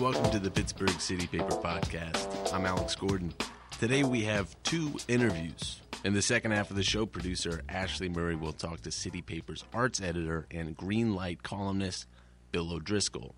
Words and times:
Welcome 0.00 0.30
to 0.30 0.38
the 0.38 0.50
Pittsburgh 0.50 1.00
City 1.00 1.26
Paper 1.26 1.56
Podcast. 1.56 2.52
I'm 2.52 2.66
Alex 2.66 2.94
Gordon. 2.94 3.32
Today 3.80 4.04
we 4.04 4.22
have 4.24 4.54
two 4.62 4.94
interviews. 5.08 5.80
In 6.04 6.12
the 6.12 6.20
second 6.20 6.50
half 6.50 6.70
of 6.70 6.76
the 6.76 6.82
show, 6.82 7.06
producer 7.06 7.62
Ashley 7.68 8.08
Murray 8.08 8.36
will 8.36 8.52
talk 8.52 8.82
to 8.82 8.90
City 8.90 9.22
Paper's 9.22 9.64
arts 9.72 10.00
editor 10.00 10.46
and 10.50 10.76
Greenlight 10.76 11.42
columnist 11.42 12.06
Bill 12.52 12.72
O'Driscoll. 12.72 13.34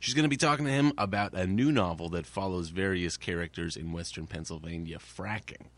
She's 0.00 0.14
going 0.14 0.24
to 0.24 0.28
be 0.28 0.36
talking 0.36 0.66
to 0.66 0.70
him 0.70 0.92
about 0.98 1.32
a 1.32 1.46
new 1.46 1.72
novel 1.72 2.10
that 2.10 2.26
follows 2.26 2.68
various 2.68 3.16
characters 3.16 3.76
in 3.76 3.90
western 3.90 4.26
Pennsylvania 4.26 4.98
fracking. 4.98 5.68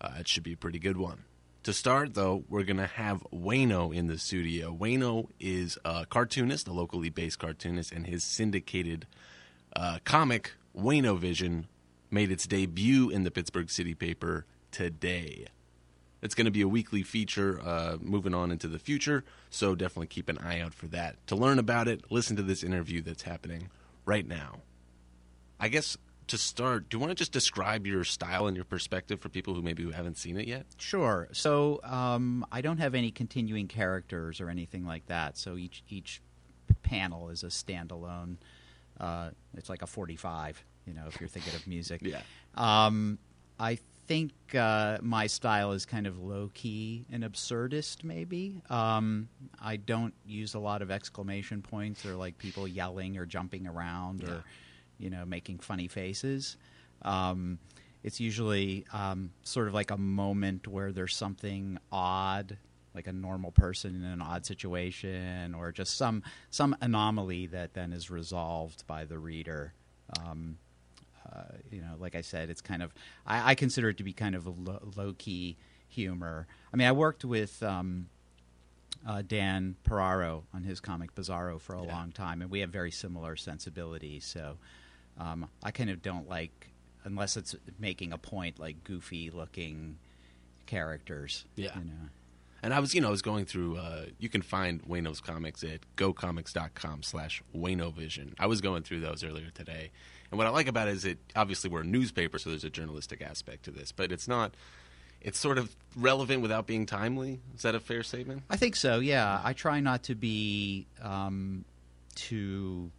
Uh, 0.00 0.12
it 0.20 0.28
should 0.28 0.44
be 0.44 0.52
a 0.52 0.58
pretty 0.58 0.78
good 0.78 0.98
one. 0.98 1.24
To 1.64 1.72
start, 1.72 2.14
though, 2.14 2.44
we're 2.48 2.64
going 2.64 2.76
to 2.76 2.86
have 2.86 3.24
Wayno 3.32 3.94
in 3.94 4.06
the 4.06 4.18
studio. 4.18 4.76
Wayno 4.78 5.28
is 5.40 5.78
a 5.84 6.04
cartoonist, 6.06 6.68
a 6.68 6.72
locally 6.72 7.08
based 7.08 7.38
cartoonist, 7.38 7.90
and 7.90 8.06
his 8.06 8.22
syndicated 8.22 9.06
uh, 9.74 9.98
comic, 10.04 10.52
Wayno 10.76 11.18
Vision, 11.18 11.66
made 12.10 12.30
its 12.30 12.46
debut 12.46 13.10
in 13.10 13.24
the 13.24 13.30
Pittsburgh 13.30 13.70
City 13.70 13.94
paper 13.94 14.46
today. 14.70 15.46
It's 16.20 16.34
going 16.34 16.44
to 16.44 16.52
be 16.52 16.60
a 16.60 16.68
weekly 16.68 17.02
feature 17.02 17.60
uh, 17.64 17.96
moving 18.00 18.32
on 18.32 18.52
into 18.52 18.68
the 18.68 18.78
future, 18.78 19.24
so 19.50 19.74
definitely 19.74 20.06
keep 20.06 20.28
an 20.28 20.38
eye 20.38 20.60
out 20.60 20.72
for 20.72 20.86
that. 20.88 21.26
To 21.26 21.36
learn 21.36 21.58
about 21.58 21.88
it, 21.88 22.10
listen 22.10 22.36
to 22.36 22.42
this 22.42 22.62
interview 22.62 23.02
that's 23.02 23.22
happening 23.22 23.70
right 24.04 24.26
now. 24.26 24.60
I 25.58 25.68
guess 25.68 25.96
to 26.28 26.38
start, 26.38 26.88
do 26.88 26.96
you 26.96 27.00
want 27.00 27.10
to 27.10 27.14
just 27.14 27.32
describe 27.32 27.86
your 27.86 28.04
style 28.04 28.46
and 28.46 28.56
your 28.56 28.64
perspective 28.64 29.20
for 29.20 29.28
people 29.28 29.54
who 29.54 29.62
maybe 29.62 29.90
haven't 29.90 30.16
seen 30.16 30.38
it 30.38 30.46
yet? 30.46 30.66
Sure. 30.78 31.28
So 31.32 31.80
um, 31.82 32.46
I 32.52 32.60
don't 32.60 32.78
have 32.78 32.94
any 32.94 33.10
continuing 33.10 33.66
characters 33.66 34.40
or 34.40 34.48
anything 34.48 34.86
like 34.86 35.06
that. 35.06 35.36
So 35.36 35.56
each 35.56 35.82
each 35.88 36.22
panel 36.82 37.30
is 37.30 37.42
a 37.42 37.48
standalone. 37.48 38.36
Uh, 39.00 39.30
it's 39.56 39.68
like 39.68 39.82
a 39.82 39.86
forty-five. 39.86 40.62
You 40.86 40.94
know, 40.94 41.04
if 41.08 41.20
you're 41.20 41.28
thinking 41.28 41.54
of 41.54 41.66
music. 41.66 42.00
Yeah. 42.04 42.22
Um, 42.56 43.18
I 43.58 43.78
think 44.08 44.32
uh, 44.54 44.98
my 45.00 45.28
style 45.28 45.72
is 45.72 45.86
kind 45.86 46.06
of 46.08 46.18
low 46.18 46.50
key 46.54 47.06
and 47.12 47.22
absurdist, 47.22 48.02
maybe. 48.02 48.60
Um, 48.68 49.28
I 49.60 49.76
don't 49.76 50.12
use 50.26 50.54
a 50.54 50.58
lot 50.58 50.82
of 50.82 50.90
exclamation 50.90 51.62
points 51.62 52.04
or 52.04 52.14
like 52.16 52.36
people 52.38 52.66
yelling 52.66 53.16
or 53.16 53.24
jumping 53.26 53.66
around 53.68 54.22
Yeah. 54.22 54.30
or, 54.30 54.44
you 54.98 55.08
know, 55.10 55.24
making 55.24 55.60
funny 55.60 55.86
faces. 55.86 56.56
Um, 57.02 57.58
it's 58.02 58.18
usually 58.20 58.84
um, 58.92 59.30
sort 59.44 59.68
of 59.68 59.74
like 59.74 59.92
a 59.92 59.96
moment 59.96 60.66
where 60.66 60.90
there's 60.90 61.14
something 61.14 61.78
odd, 61.92 62.58
like 62.94 63.06
a 63.06 63.12
normal 63.12 63.50
person 63.52 63.94
in 63.94 64.04
an 64.04 64.20
odd 64.20 64.44
situation, 64.46 65.54
or 65.54 65.72
just 65.72 65.96
some 65.96 66.22
some 66.50 66.76
anomaly 66.80 67.46
that 67.46 67.74
then 67.74 67.92
is 67.92 68.10
resolved 68.10 68.86
by 68.86 69.04
the 69.04 69.18
reader. 69.18 69.72
Um, 70.20 70.58
uh, 71.32 71.44
you 71.70 71.80
know, 71.80 71.94
like 71.98 72.14
I 72.14 72.20
said, 72.20 72.50
it's 72.50 72.60
kind 72.60 72.82
of 72.82 72.92
I, 73.26 73.52
I 73.52 73.54
consider 73.54 73.88
it 73.90 73.96
to 73.98 74.04
be 74.04 74.12
kind 74.12 74.34
of 74.34 74.46
a 74.46 74.50
lo- 74.50 74.92
low 74.96 75.14
key 75.16 75.56
humor. 75.88 76.46
I 76.72 76.76
mean, 76.76 76.86
I 76.88 76.92
worked 76.92 77.24
with 77.24 77.62
um, 77.62 78.08
uh, 79.06 79.22
Dan 79.26 79.76
Piraro 79.84 80.42
on 80.52 80.64
his 80.64 80.80
comic 80.80 81.14
Bizarro 81.14 81.60
for 81.60 81.74
a 81.74 81.82
Yeah. 81.84 81.92
long 81.94 82.12
time, 82.12 82.42
and 82.42 82.50
we 82.50 82.60
have 82.60 82.70
very 82.70 82.90
similar 82.90 83.36
sensibilities. 83.36 84.24
So 84.24 84.56
um, 85.18 85.48
I 85.62 85.70
kind 85.70 85.90
of 85.90 86.02
don't 86.02 86.28
like 86.28 86.68
unless 87.04 87.36
it's 87.36 87.54
making 87.78 88.12
a 88.12 88.18
point, 88.18 88.58
like 88.60 88.84
goofy 88.84 89.30
looking 89.30 89.96
characters. 90.66 91.44
Yeah. 91.56 91.76
you 91.78 91.84
know. 91.84 92.08
And 92.62 92.72
I 92.72 92.78
was, 92.78 92.94
you 92.94 93.00
know, 93.00 93.08
I 93.08 93.10
was 93.10 93.22
going 93.22 93.44
through. 93.44 93.76
Uh, 93.76 94.04
you 94.18 94.28
can 94.28 94.40
find 94.40 94.82
Wayno's 94.84 95.20
comics 95.20 95.64
at 95.64 95.80
gocomics.com 95.96 97.02
slash 97.02 97.42
Waynovision. 97.56 98.34
I 98.38 98.46
was 98.46 98.60
going 98.60 98.84
through 98.84 99.00
those 99.00 99.24
earlier 99.24 99.50
today, 99.50 99.90
and 100.30 100.38
what 100.38 100.46
I 100.46 100.50
like 100.50 100.68
about 100.68 100.88
it 100.88 100.92
is 100.92 101.04
it 101.04 101.18
obviously 101.34 101.70
we're 101.70 101.80
a 101.80 101.84
newspaper, 101.84 102.38
so 102.38 102.50
there's 102.50 102.64
a 102.64 102.70
journalistic 102.70 103.20
aspect 103.20 103.64
to 103.64 103.70
this, 103.70 103.92
but 103.92 104.12
it's 104.12 104.28
not. 104.28 104.54
It's 105.20 105.38
sort 105.38 105.56
of 105.56 105.76
relevant 105.94 106.42
without 106.42 106.66
being 106.66 106.84
timely. 106.84 107.38
Is 107.54 107.62
that 107.62 107.76
a 107.76 107.80
fair 107.80 108.02
statement? 108.02 108.42
I 108.50 108.56
think 108.56 108.74
so. 108.74 108.98
Yeah, 108.98 109.40
I 109.44 109.52
try 109.52 109.78
not 109.78 110.02
to 110.04 110.16
be 110.16 110.88
um, 111.00 111.64
too 112.16 112.90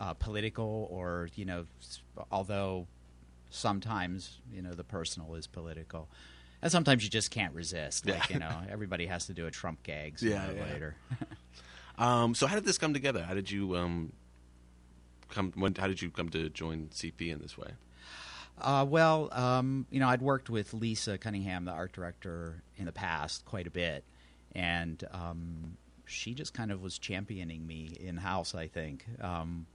uh, 0.00 0.14
political, 0.14 0.88
or 0.90 1.28
you 1.34 1.44
know, 1.44 1.66
although 2.32 2.86
sometimes 3.50 4.38
you 4.52 4.62
know 4.62 4.72
the 4.72 4.84
personal 4.84 5.34
is 5.34 5.46
political, 5.46 6.08
and 6.62 6.70
sometimes 6.70 7.04
you 7.04 7.10
just 7.10 7.30
can't 7.30 7.54
resist. 7.54 8.06
Like 8.06 8.30
you 8.30 8.38
know, 8.38 8.50
everybody 8.70 9.06
has 9.06 9.26
to 9.26 9.34
do 9.34 9.46
a 9.46 9.50
Trump 9.50 9.82
gag 9.82 10.18
sooner 10.18 10.32
Yeah, 10.32 10.50
or 10.50 10.54
yeah. 10.54 10.72
later. 10.72 10.96
Um, 11.98 12.34
so 12.34 12.46
how 12.46 12.54
did 12.54 12.64
this 12.64 12.78
come 12.78 12.94
together? 12.94 13.22
How 13.22 13.34
did 13.34 13.50
you 13.50 13.76
um, 13.76 14.12
come? 15.28 15.52
When, 15.54 15.74
how 15.74 15.86
did 15.86 16.00
you 16.00 16.10
come 16.10 16.30
to 16.30 16.48
join 16.48 16.88
CP 16.94 17.30
in 17.30 17.40
this 17.40 17.58
way? 17.58 17.72
Uh, 18.58 18.86
well, 18.88 19.28
um, 19.32 19.86
you 19.90 20.00
know, 20.00 20.08
I'd 20.08 20.22
worked 20.22 20.48
with 20.48 20.72
Lisa 20.72 21.18
Cunningham, 21.18 21.66
the 21.66 21.72
art 21.72 21.92
director, 21.92 22.62
in 22.78 22.86
the 22.86 22.92
past 22.92 23.44
quite 23.44 23.66
a 23.66 23.70
bit, 23.70 24.04
and 24.54 25.04
um, 25.12 25.76
she 26.06 26.32
just 26.32 26.54
kind 26.54 26.72
of 26.72 26.80
was 26.82 26.98
championing 26.98 27.66
me 27.66 27.94
in 28.00 28.16
house. 28.16 28.54
I 28.54 28.66
think 28.66 29.04
um, 29.20 29.66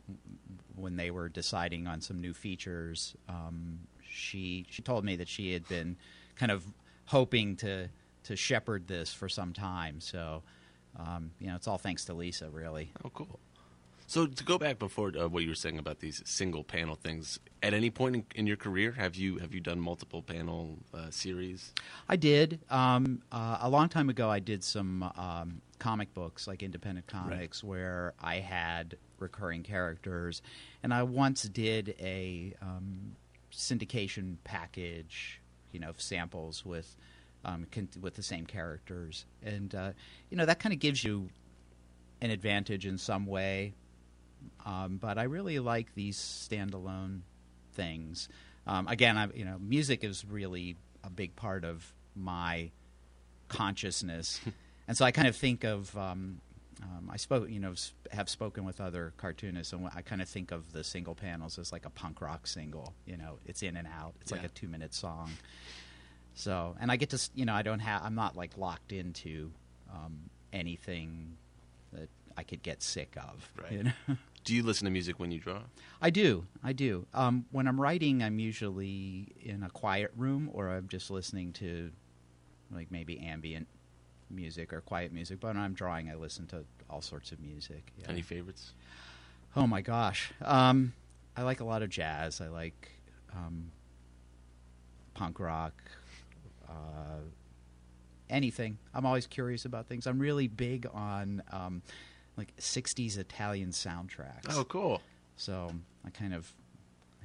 when 0.75 0.96
they 0.96 1.12
were 1.12 1.29
deciding 1.29 1.85
on 1.85 2.02
some 2.02 2.22
new 2.22 2.34
features, 2.34 3.16
um, 3.29 3.81
she 4.03 4.66
she 4.69 4.81
told 4.81 5.06
me 5.06 5.16
that 5.17 5.28
she 5.28 5.53
had 5.53 5.67
been 5.67 5.96
kind 6.35 6.51
of 6.51 6.66
hoping 7.06 7.56
to 7.57 7.90
to 8.23 8.35
shepherd 8.35 8.88
this 8.88 9.13
for 9.13 9.29
some 9.29 9.53
time. 9.53 10.00
So, 10.00 10.41
um, 10.97 11.31
you 11.40 11.47
know, 11.47 11.56
it's 11.56 11.68
all 11.68 11.78
thanks 11.78 12.06
to 12.06 12.13
Lisa, 12.13 12.50
really. 12.50 12.91
Oh, 13.03 13.12
cool. 13.13 13.40
So 14.07 14.28
to 14.28 14.44
go 14.44 14.59
back 14.59 14.78
before 14.78 15.12
uh, 15.18 15.28
what 15.28 15.44
you 15.44 15.50
were 15.50 15.56
saying 15.56 15.79
about 15.79 16.00
these 16.00 16.22
single 16.25 16.63
panel 16.63 16.96
things, 16.96 17.40
at 17.63 17.73
any 17.73 17.90
point 17.90 18.16
in, 18.16 18.25
in 18.35 18.47
your 18.47 18.57
career, 18.57 18.91
have 18.91 19.16
you 19.16 19.38
have 19.40 19.53
you 19.53 19.59
done 19.59 19.79
multiple 19.79 20.22
panel 20.22 20.78
uh, 20.94 21.09
series? 21.09 21.73
I 22.07 22.16
did. 22.16 22.59
Um, 22.69 23.23
uh, 23.31 23.57
a 23.62 23.69
long 23.69 23.90
time 23.90 24.09
ago, 24.09 24.29
I 24.29 24.40
did 24.40 24.63
some 24.63 25.12
um, 25.17 25.62
comic 25.79 26.13
books, 26.13 26.47
like 26.47 26.62
independent 26.62 27.07
comics, 27.07 27.63
where 27.63 28.13
I 28.22 28.35
had 28.35 28.96
recurring 29.17 29.63
characters. 29.63 30.44
And 30.84 30.94
I 30.94 31.02
once 31.02 31.44
did 31.44 31.96
a 32.00 32.53
um, 32.62 33.16
syndication 33.52 34.35
package, 34.44 35.41
you 35.75 35.81
know, 35.81 35.91
samples 35.97 36.65
with. 36.65 36.95
Um, 37.47 37.67
con- 37.71 37.89
with 38.01 38.15
the 38.15 38.23
same 38.23 38.47
characters, 38.47 39.23
and 39.43 39.75
uh, 39.75 39.91
you 40.31 40.37
know 40.37 40.47
that 40.47 40.59
kind 40.59 40.73
of 40.73 40.79
gives 40.79 41.03
you 41.03 41.29
an 42.19 42.31
advantage 42.31 42.87
in 42.87 42.97
some 42.97 43.27
way. 43.27 43.75
Um, 44.65 44.97
but 44.97 45.19
I 45.19 45.25
really 45.25 45.59
like 45.59 45.93
these 45.93 46.17
standalone 46.17 47.19
things. 47.73 48.29
Um, 48.65 48.87
again, 48.87 49.15
I, 49.15 49.27
you 49.35 49.45
know, 49.45 49.57
music 49.59 50.03
is 50.03 50.25
really 50.25 50.75
a 51.03 51.11
big 51.11 51.35
part 51.35 51.63
of 51.65 51.93
my 52.15 52.71
consciousness, 53.47 54.41
and 54.87 54.97
so 54.97 55.05
I 55.05 55.11
kind 55.11 55.27
of 55.27 55.35
think 55.35 55.63
of. 55.63 55.95
Um, 56.83 57.09
I 57.11 57.17
spoke, 57.17 57.49
you 57.49 57.59
know, 57.59 57.73
have 58.11 58.29
spoken 58.29 58.65
with 58.65 58.81
other 58.81 59.13
cartoonists, 59.17 59.73
and 59.73 59.89
I 59.95 60.01
kind 60.01 60.21
of 60.21 60.27
think 60.27 60.51
of 60.51 60.73
the 60.73 60.83
single 60.83 61.15
panels 61.15 61.57
as 61.57 61.71
like 61.71 61.85
a 61.85 61.89
punk 61.89 62.21
rock 62.21 62.47
single. 62.47 62.93
You 63.05 63.17
know, 63.17 63.39
it's 63.45 63.63
in 63.63 63.77
and 63.77 63.87
out. 63.87 64.13
It's 64.21 64.31
like 64.31 64.43
a 64.43 64.49
two-minute 64.49 64.93
song. 64.93 65.31
So, 66.33 66.75
and 66.79 66.91
I 66.91 66.97
get 66.97 67.11
to, 67.11 67.29
you 67.33 67.45
know, 67.45 67.53
I 67.53 67.61
don't 67.61 67.79
have, 67.79 68.03
I'm 68.03 68.15
not 68.15 68.35
like 68.35 68.57
locked 68.57 68.91
into 68.91 69.51
um, 69.91 70.29
anything 70.51 71.37
that 71.93 72.09
I 72.37 72.43
could 72.43 72.61
get 72.61 72.83
sick 72.83 73.15
of. 73.17 73.49
Right. 73.61 73.71
You 73.71 73.83
know? 73.83 73.91
Do 74.43 74.53
you 74.53 74.61
listen 74.61 74.85
to 74.85 74.91
music 74.91 75.19
when 75.19 75.31
you 75.31 75.39
draw? 75.39 75.61
I 75.99 76.11
do. 76.11 76.45
I 76.63 76.71
do. 76.71 77.07
Um, 77.15 77.45
when 77.51 77.67
I'm 77.67 77.81
writing, 77.81 78.21
I'm 78.21 78.37
usually 78.37 79.33
in 79.41 79.63
a 79.63 79.71
quiet 79.71 80.11
room 80.16 80.51
or 80.53 80.69
I'm 80.69 80.87
just 80.87 81.09
listening 81.09 81.51
to 81.53 81.89
like 82.71 82.91
maybe 82.91 83.17
ambient 83.19 83.67
music 84.29 84.73
or 84.73 84.81
quiet 84.81 85.11
music. 85.11 85.39
But 85.39 85.47
when 85.49 85.57
I'm 85.57 85.73
drawing, 85.73 86.09
I 86.09 86.16
listen 86.16 86.45
to 86.47 86.63
all 86.89 87.01
sorts 87.01 87.31
of 87.31 87.39
music. 87.39 87.91
yeah. 87.99 88.07
Any 88.09 88.22
favorites? 88.22 88.73
Oh 89.55 89.67
my 89.67 89.81
gosh. 89.81 90.31
Um, 90.41 90.93
I 91.37 91.43
like 91.43 91.59
a 91.59 91.66
lot 91.66 91.81
of 91.81 91.89
jazz. 91.89 92.41
I 92.41 92.47
like 92.47 92.91
um, 93.33 93.72
punk 95.13 95.39
rock. 95.39 95.73
Uh, 96.67 97.22
anything. 98.29 98.77
I'm 98.93 99.05
always 99.05 99.27
curious 99.27 99.66
about 99.66 99.87
things. 99.87 100.07
I'm 100.07 100.19
really 100.19 100.47
big 100.47 100.87
on 100.93 101.41
um, 101.51 101.81
like 102.37 102.55
'60s 102.57 103.17
Italian 103.17 103.69
soundtracks. 103.69 104.45
Oh, 104.49 104.63
cool. 104.63 105.01
So 105.37 105.71
I 106.05 106.09
kind 106.09 106.33
of 106.33 106.51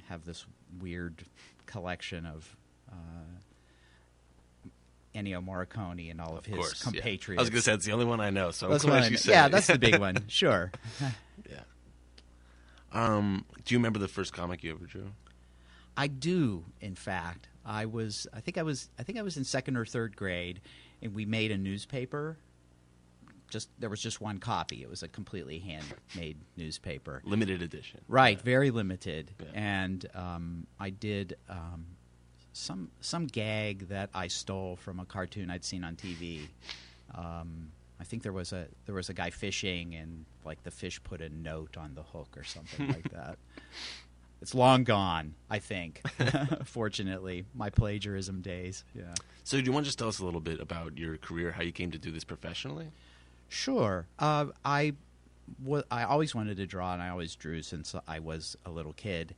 have 0.07 0.25
this 0.25 0.45
weird 0.79 1.23
collection 1.65 2.25
of 2.25 2.55
uh, 2.91 2.95
Ennio 5.15 5.43
Morricone 5.45 6.09
and 6.11 6.21
all 6.21 6.33
of, 6.33 6.39
Of 6.39 6.45
his 6.45 6.55
course. 6.55 6.83
yeah. 6.85 6.91
compatriots. 6.91 7.39
I 7.39 7.41
was 7.43 7.49
going 7.49 7.59
to 7.59 7.61
say 7.63 7.73
it's 7.73 7.85
the 7.85 7.91
only 7.91 8.05
one 8.05 8.19
I 8.19 8.29
know, 8.29 8.51
so 8.51 8.69
That's 8.69 8.85
one 8.85 9.11
yeah, 9.25 9.47
that's 9.49 9.67
the 9.67 9.77
big 9.79 9.99
one. 9.99 10.17
Sure. 10.27 10.71
yeah. 11.49 11.59
Um, 12.91 13.45
do 13.65 13.73
you 13.73 13.79
remember 13.79 13.99
the 13.99 14.07
first 14.07 14.33
comic 14.33 14.63
you 14.63 14.71
ever 14.73 14.85
drew? 14.85 15.11
I 15.97 16.07
do, 16.07 16.65
in 16.79 16.95
fact. 16.95 17.47
I 17.65 17.85
was 17.85 18.25
I 18.33 18.39
think 18.39 18.57
I 18.57 18.63
was 18.63 18.89
I 18.97 19.03
think 19.03 19.19
I 19.19 19.21
was 19.21 19.37
in 19.37 19.43
second 19.43 19.77
or 19.77 19.85
third 19.85 20.15
grade 20.15 20.61
and 21.01 21.13
we 21.13 21.25
made 21.25 21.51
a 21.51 21.57
newspaper 21.57 22.37
just 23.51 23.69
there 23.79 23.89
was 23.89 24.01
just 24.01 24.19
one 24.21 24.39
copy. 24.39 24.81
It 24.81 24.89
was 24.89 25.03
a 25.03 25.07
completely 25.07 25.59
handmade 25.59 26.37
newspaper. 26.57 27.21
Limited 27.25 27.61
edition. 27.61 28.01
Right, 28.07 28.41
very 28.41 28.71
limited. 28.71 29.31
Yeah. 29.39 29.47
And 29.53 30.05
um, 30.15 30.67
I 30.79 30.89
did 30.89 31.35
um, 31.49 31.85
some 32.53 32.89
some 33.01 33.27
gag 33.27 33.87
that 33.89 34.09
I 34.13 34.27
stole 34.27 34.75
from 34.75 34.99
a 34.99 35.05
cartoon 35.05 35.49
I'd 35.49 35.63
seen 35.63 35.83
on 35.83 35.95
TV. 35.95 36.41
Um, 37.15 37.71
I 37.99 38.03
think 38.03 38.23
there 38.23 38.33
was 38.33 38.51
a 38.53 38.67
there 38.85 38.95
was 38.95 39.09
a 39.09 39.13
guy 39.13 39.29
fishing, 39.29 39.95
and 39.95 40.25
like 40.45 40.63
the 40.63 40.71
fish 40.71 41.01
put 41.03 41.21
a 41.21 41.29
note 41.29 41.77
on 41.77 41.93
the 41.95 42.03
hook 42.03 42.29
or 42.37 42.43
something 42.43 42.87
like 42.87 43.09
that. 43.11 43.37
It's 44.41 44.55
long 44.55 44.83
gone, 44.83 45.35
I 45.51 45.59
think. 45.59 46.01
Fortunately, 46.65 47.45
my 47.53 47.69
plagiarism 47.69 48.41
days. 48.41 48.83
Yeah. 48.95 49.03
So, 49.43 49.57
do 49.59 49.63
you 49.63 49.71
want 49.71 49.85
to 49.85 49.89
just 49.89 49.99
tell 49.99 50.07
us 50.07 50.17
a 50.17 50.25
little 50.25 50.39
bit 50.39 50.59
about 50.59 50.97
your 50.97 51.17
career, 51.17 51.51
how 51.51 51.61
you 51.61 51.71
came 51.71 51.91
to 51.91 51.99
do 51.99 52.09
this 52.11 52.23
professionally? 52.23 52.87
Sure. 53.49 54.07
Uh, 54.17 54.47
I 54.65 54.93
wa- 55.63 55.83
I 55.91 56.03
always 56.05 56.33
wanted 56.33 56.57
to 56.57 56.65
draw, 56.65 56.93
and 56.93 57.03
I 57.03 57.09
always 57.09 57.35
drew 57.35 57.61
since 57.61 57.93
I 58.07 58.17
was 58.17 58.57
a 58.65 58.71
little 58.71 58.93
kid. 58.93 59.35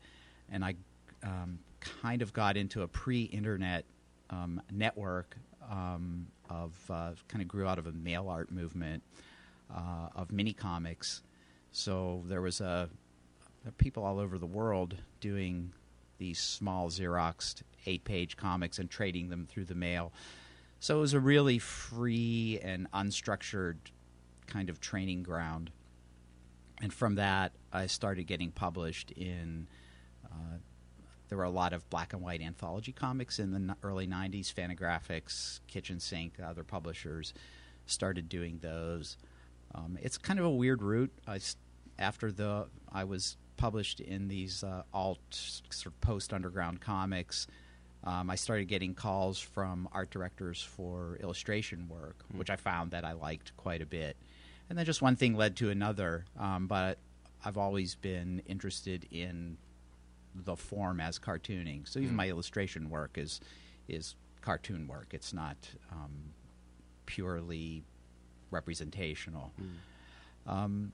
And 0.49 0.63
I 0.63 0.75
um, 1.23 1.59
kind 2.01 2.21
of 2.21 2.33
got 2.33 2.57
into 2.57 2.81
a 2.81 2.87
pre-internet 2.87 3.85
um, 4.29 4.61
network 4.71 5.37
um, 5.69 6.27
of 6.49 6.73
uh, 6.89 7.11
kind 7.27 7.41
of 7.41 7.47
grew 7.47 7.67
out 7.67 7.79
of 7.79 7.87
a 7.87 7.91
mail 7.91 8.29
art 8.29 8.51
movement 8.51 9.03
uh, 9.73 10.09
of 10.15 10.31
mini 10.31 10.53
comics. 10.53 11.23
So 11.71 12.23
there 12.27 12.41
was 12.41 12.61
a 12.61 12.89
are 13.65 13.71
people 13.77 14.03
all 14.03 14.19
over 14.19 14.37
the 14.37 14.45
world 14.45 14.95
doing 15.21 15.71
these 16.17 16.39
small 16.39 16.89
Xeroxed 16.89 17.63
eight-page 17.85 18.35
comics 18.35 18.77
and 18.77 18.89
trading 18.89 19.29
them 19.29 19.45
through 19.45 19.65
the 19.65 19.75
mail. 19.75 20.11
So 20.79 20.97
it 20.97 20.99
was 20.99 21.13
a 21.13 21.19
really 21.19 21.59
free 21.59 22.59
and 22.61 22.91
unstructured 22.91 23.77
kind 24.47 24.69
of 24.69 24.81
training 24.81 25.23
ground. 25.23 25.71
And 26.81 26.93
from 26.93 27.15
that, 27.15 27.53
I 27.71 27.87
started 27.87 28.27
getting 28.27 28.51
published 28.51 29.11
in. 29.11 29.67
Uh, 30.25 30.57
there 31.33 31.39
were 31.39 31.45
a 31.45 31.49
lot 31.49 31.73
of 31.73 31.89
black 31.89 32.13
and 32.13 32.21
white 32.21 32.43
anthology 32.43 32.91
comics 32.91 33.39
in 33.39 33.49
the 33.49 33.55
n- 33.55 33.75
early 33.81 34.05
90s. 34.05 34.53
Fantagraphics, 34.53 35.61
Kitchen 35.65 35.99
Sink, 35.99 36.35
other 36.39 36.63
publishers 36.63 37.33
started 37.87 38.29
doing 38.29 38.59
those. 38.61 39.17
Um, 39.73 39.97
it's 39.99 40.19
kind 40.19 40.37
of 40.37 40.45
a 40.45 40.51
weird 40.51 40.83
route. 40.83 41.11
I 41.27 41.39
after 41.97 42.31
the 42.31 42.67
I 42.91 43.05
was 43.05 43.35
published 43.57 43.99
in 43.99 44.27
these 44.27 44.63
uh, 44.63 44.83
alt 44.93 45.17
sort 45.31 45.87
of 45.87 46.01
post 46.01 46.35
underground 46.35 46.81
comics. 46.81 47.47
Um, 48.03 48.29
I 48.29 48.35
started 48.35 48.67
getting 48.67 48.93
calls 48.93 49.39
from 49.39 49.89
art 49.91 50.11
directors 50.11 50.61
for 50.61 51.17
illustration 51.19 51.89
work, 51.89 52.17
which 52.31 52.51
I 52.51 52.57
found 52.57 52.91
that 52.91 53.05
I 53.05 53.13
liked 53.13 53.57
quite 53.57 53.81
a 53.81 53.87
bit. 53.87 54.17
And 54.69 54.77
then 54.77 54.85
just 54.85 55.01
one 55.01 55.15
thing 55.15 55.33
led 55.33 55.55
to 55.55 55.71
another. 55.71 56.25
Um, 56.39 56.67
but 56.67 56.99
I've 57.43 57.57
always 57.57 57.95
been 57.95 58.43
interested 58.45 59.07
in 59.09 59.57
the 60.35 60.55
form 60.55 60.99
as 60.99 61.19
cartooning. 61.19 61.87
So 61.87 61.99
even 61.99 62.13
Mm. 62.13 62.17
my 62.17 62.29
illustration 62.29 62.89
work 62.89 63.17
is 63.17 63.39
is 63.87 64.15
cartoon 64.41 64.87
work. 64.87 65.07
It's 65.13 65.33
not 65.33 65.57
um, 65.91 66.33
purely 67.05 67.83
representational. 68.51 69.51
Um, 70.47 70.93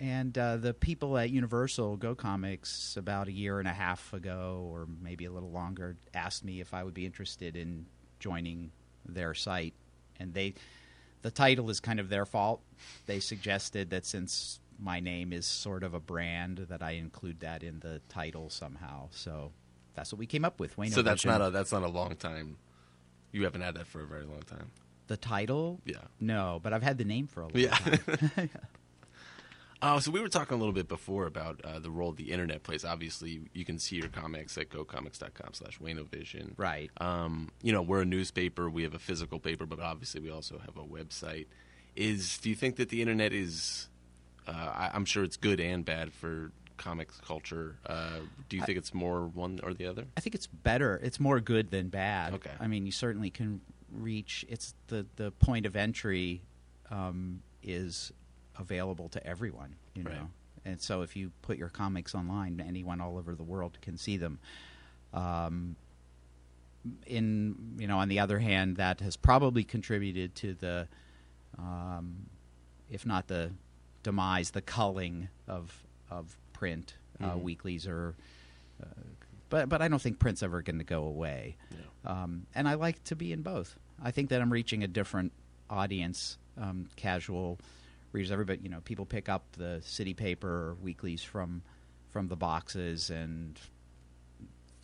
and 0.00 0.36
uh, 0.36 0.56
the 0.56 0.74
people 0.74 1.16
at 1.18 1.30
Universal 1.30 1.96
Go 1.98 2.14
Comics 2.14 2.96
about 2.96 3.28
a 3.28 3.32
year 3.32 3.58
and 3.60 3.68
a 3.68 3.72
half 3.72 4.12
ago, 4.12 4.68
or 4.72 4.86
maybe 5.00 5.24
a 5.24 5.30
little 5.30 5.50
longer, 5.50 5.96
asked 6.14 6.44
me 6.44 6.60
if 6.60 6.74
I 6.74 6.82
would 6.82 6.94
be 6.94 7.06
interested 7.06 7.56
in 7.56 7.86
joining 8.18 8.72
their 9.06 9.34
site. 9.34 9.74
And 10.18 10.34
they, 10.34 10.54
the 11.22 11.30
title 11.30 11.70
is 11.70 11.78
kind 11.80 12.00
of 12.00 12.08
their 12.08 12.26
fault. 12.26 12.60
They 13.06 13.20
suggested 13.20 13.90
that 13.90 14.04
since 14.04 14.58
my 14.78 15.00
name 15.00 15.32
is 15.32 15.46
sort 15.46 15.82
of 15.82 15.94
a 15.94 16.00
brand, 16.00 16.66
that 16.68 16.82
I 16.82 16.92
include 16.92 17.40
that 17.40 17.62
in 17.62 17.80
the 17.80 18.00
title 18.08 18.50
somehow. 18.50 19.08
So 19.10 19.52
that's 19.94 20.12
what 20.12 20.18
we 20.18 20.26
came 20.26 20.44
up 20.44 20.60
with. 20.60 20.76
Wayne 20.78 20.90
so 20.90 21.02
that's 21.02 21.24
not 21.24 21.40
a 21.40 21.50
that's 21.50 21.72
not 21.72 21.82
a 21.82 21.88
long 21.88 22.16
time. 22.16 22.56
You 23.32 23.44
haven't 23.44 23.62
had 23.62 23.74
that 23.76 23.86
for 23.86 24.00
a 24.02 24.06
very 24.06 24.24
long 24.24 24.42
time. 24.42 24.70
the 25.06 25.16
title. 25.16 25.80
Yeah. 25.84 25.96
No, 26.20 26.60
but 26.62 26.72
I've 26.72 26.82
had 26.82 26.98
the 26.98 27.04
name 27.04 27.26
for 27.26 27.40
a 27.42 27.44
long 27.44 27.52
Yeah. 27.56 27.70
time. 27.74 28.50
Oh, 29.82 29.98
so 29.98 30.10
we 30.10 30.20
were 30.20 30.28
talking 30.28 30.54
a 30.54 30.58
little 30.58 30.72
bit 30.72 30.88
before 30.88 31.26
about 31.26 31.60
uh, 31.64 31.78
the 31.78 31.90
role 31.90 32.12
the 32.12 32.30
internet 32.32 32.62
plays. 32.62 32.84
Obviously, 32.84 33.42
you 33.52 33.64
can 33.64 33.78
see 33.78 33.96
your 33.96 34.08
comics 34.08 34.56
at 34.56 34.70
gocomics.com 34.70 35.52
slash 35.52 35.78
Vision. 35.78 36.54
right. 36.56 36.90
Um, 37.00 37.50
you 37.62 37.72
know, 37.72 37.82
we're 37.82 38.02
a 38.02 38.06
newspaper. 38.06 38.70
We 38.70 38.82
have 38.84 38.94
a 38.94 38.98
physical 38.98 39.38
paper, 39.38 39.66
but 39.66 39.80
obviously 39.80 40.20
we 40.20 40.30
also 40.30 40.58
have 40.58 40.76
a 40.76 40.84
website. 40.84 41.46
Is 41.96 42.38
do 42.38 42.48
you 42.50 42.56
think 42.56 42.76
that 42.76 42.88
the 42.88 43.00
internet 43.00 43.32
is? 43.32 43.88
Uh, 44.46 44.50
I, 44.52 44.90
I'm 44.92 45.04
sure 45.04 45.24
it's 45.24 45.36
good 45.36 45.60
and 45.60 45.84
bad 45.84 46.12
for 46.12 46.52
comics 46.76 47.20
culture. 47.20 47.76
Uh, 47.86 48.18
do 48.48 48.56
you 48.56 48.62
think 48.64 48.76
it's 48.78 48.92
more 48.92 49.26
one 49.26 49.60
or 49.62 49.72
the 49.74 49.86
other? 49.86 50.04
I 50.16 50.20
think 50.20 50.34
it's 50.34 50.46
better. 50.46 51.00
It's 51.02 51.18
more 51.20 51.40
good 51.40 51.70
than 51.70 51.88
bad. 51.88 52.34
Okay. 52.34 52.50
I 52.60 52.66
mean, 52.66 52.84
you 52.86 52.92
certainly 52.92 53.30
can 53.30 53.60
reach. 53.92 54.44
It's 54.48 54.74
the 54.88 55.06
the 55.16 55.30
point 55.32 55.66
of 55.66 55.76
entry 55.76 56.42
um, 56.90 57.42
is 57.62 58.12
available 58.58 59.08
to 59.10 59.26
everyone. 59.26 59.76
You 59.94 60.02
know, 60.04 60.10
Right. 60.10 60.20
and 60.64 60.80
so 60.80 61.02
if 61.02 61.14
you 61.16 61.30
put 61.42 61.56
your 61.56 61.68
comics 61.68 62.14
online, 62.14 62.60
anyone 62.66 63.00
all 63.00 63.16
over 63.16 63.34
the 63.34 63.44
world 63.44 63.78
can 63.80 63.96
see 63.96 64.16
them. 64.16 64.38
Um, 65.12 65.76
in 67.06 67.54
you 67.78 67.86
know, 67.86 67.98
on 67.98 68.08
the 68.08 68.18
other 68.18 68.38
hand, 68.38 68.76
that 68.76 69.00
has 69.00 69.16
probably 69.16 69.64
contributed 69.64 70.34
to 70.36 70.54
the, 70.54 70.86
um, 71.58 72.26
if 72.90 73.06
not 73.06 73.26
the 73.28 73.52
demise, 74.04 74.52
the 74.52 74.62
culling 74.62 75.28
of 75.48 75.82
of 76.10 76.38
print 76.52 76.94
uh, 77.20 77.32
Mhm. 77.32 77.42
weeklies 77.42 77.86
or. 77.88 78.14
Uh, 78.80 78.86
but 79.50 79.68
but 79.68 79.82
I 79.82 79.88
don't 79.88 80.00
think 80.02 80.18
print's 80.20 80.42
ever 80.42 80.62
going 80.62 80.78
to 80.78 80.84
go 80.84 81.04
away. 81.04 81.56
Um, 82.04 82.46
and 82.54 82.68
I 82.68 82.74
like 82.74 83.02
to 83.04 83.16
be 83.16 83.32
in 83.32 83.42
both. 83.42 83.76
I 84.02 84.10
think 84.10 84.28
that 84.30 84.40
I'm 84.42 84.52
reaching 84.52 84.82
a 84.84 84.88
different 84.88 85.32
audience, 85.70 86.38
um, 86.56 86.88
casual 86.96 87.58
readers. 88.12 88.30
Everybody, 88.32 88.60
you 88.62 88.68
know, 88.68 88.80
people 88.80 89.06
pick 89.06 89.28
up 89.28 89.44
the 89.56 89.80
city 89.82 90.14
paper 90.14 90.76
weeklies 90.82 91.22
from 91.22 91.62
from 92.10 92.28
the 92.28 92.36
boxes, 92.36 93.10
and 93.10 93.58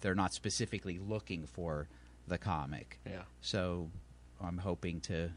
they're 0.01 0.15
not 0.15 0.33
specifically 0.33 0.99
looking 0.99 1.47
for 1.47 1.89
the 2.27 2.39
comic. 2.39 2.99
Yeah. 3.07 3.23
So 3.41 3.91
I'm 4.41 4.59
hoping 4.59 5.01
to 5.03 5.31